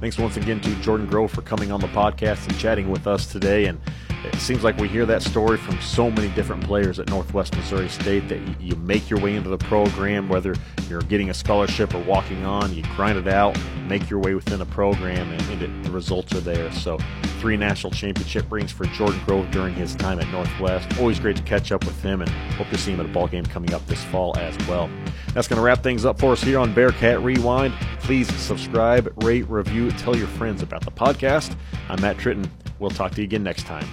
Thanks 0.00 0.16
once 0.16 0.38
again 0.38 0.60
to 0.62 0.74
Jordan 0.76 1.06
Grove 1.06 1.30
for 1.30 1.42
coming 1.42 1.70
on 1.70 1.78
the 1.78 1.86
podcast 1.88 2.48
and 2.48 2.58
chatting 2.58 2.88
with 2.88 3.06
us 3.06 3.26
today. 3.26 3.66
And 3.66 3.78
it 4.24 4.36
seems 4.36 4.62
like 4.62 4.76
we 4.76 4.88
hear 4.88 5.06
that 5.06 5.22
story 5.22 5.56
from 5.56 5.80
so 5.80 6.10
many 6.10 6.28
different 6.30 6.62
players 6.64 6.98
at 6.98 7.08
Northwest 7.08 7.56
Missouri 7.56 7.88
State 7.88 8.28
that 8.28 8.40
you 8.60 8.76
make 8.76 9.08
your 9.08 9.18
way 9.20 9.34
into 9.34 9.48
the 9.48 9.58
program, 9.58 10.28
whether 10.28 10.54
you're 10.88 11.02
getting 11.02 11.30
a 11.30 11.34
scholarship 11.34 11.94
or 11.94 12.02
walking 12.02 12.44
on, 12.44 12.74
you 12.74 12.82
grind 12.96 13.18
it 13.18 13.28
out, 13.28 13.58
make 13.86 14.10
your 14.10 14.18
way 14.18 14.34
within 14.34 14.60
a 14.60 14.66
program, 14.66 15.30
and, 15.30 15.42
and 15.50 15.62
it, 15.62 15.84
the 15.84 15.90
results 15.90 16.34
are 16.34 16.40
there. 16.40 16.70
So, 16.72 16.98
three 17.38 17.56
national 17.56 17.92
championship 17.92 18.50
rings 18.50 18.70
for 18.70 18.84
Jordan 18.86 19.20
Grove 19.24 19.50
during 19.50 19.74
his 19.74 19.94
time 19.94 20.20
at 20.20 20.28
Northwest. 20.28 20.98
Always 20.98 21.18
great 21.18 21.36
to 21.36 21.42
catch 21.42 21.72
up 21.72 21.84
with 21.84 22.00
him, 22.02 22.20
and 22.20 22.30
hope 22.54 22.68
to 22.68 22.78
see 22.78 22.92
him 22.92 23.00
at 23.00 23.06
a 23.06 23.10
ball 23.10 23.28
game 23.28 23.46
coming 23.46 23.72
up 23.72 23.86
this 23.86 24.04
fall 24.04 24.36
as 24.38 24.56
well. 24.68 24.90
That's 25.32 25.48
going 25.48 25.56
to 25.56 25.62
wrap 25.62 25.82
things 25.82 26.04
up 26.04 26.18
for 26.18 26.32
us 26.32 26.42
here 26.42 26.58
on 26.58 26.74
Bearcat 26.74 27.22
Rewind. 27.22 27.72
Please 28.00 28.32
subscribe, 28.34 29.12
rate, 29.24 29.48
review, 29.48 29.90
tell 29.92 30.16
your 30.16 30.26
friends 30.26 30.62
about 30.62 30.84
the 30.84 30.90
podcast. 30.90 31.56
I'm 31.88 32.00
Matt 32.00 32.16
Tritton. 32.16 32.48
We'll 32.78 32.90
talk 32.90 33.12
to 33.12 33.20
you 33.20 33.24
again 33.24 33.42
next 33.42 33.64
time. 33.64 33.86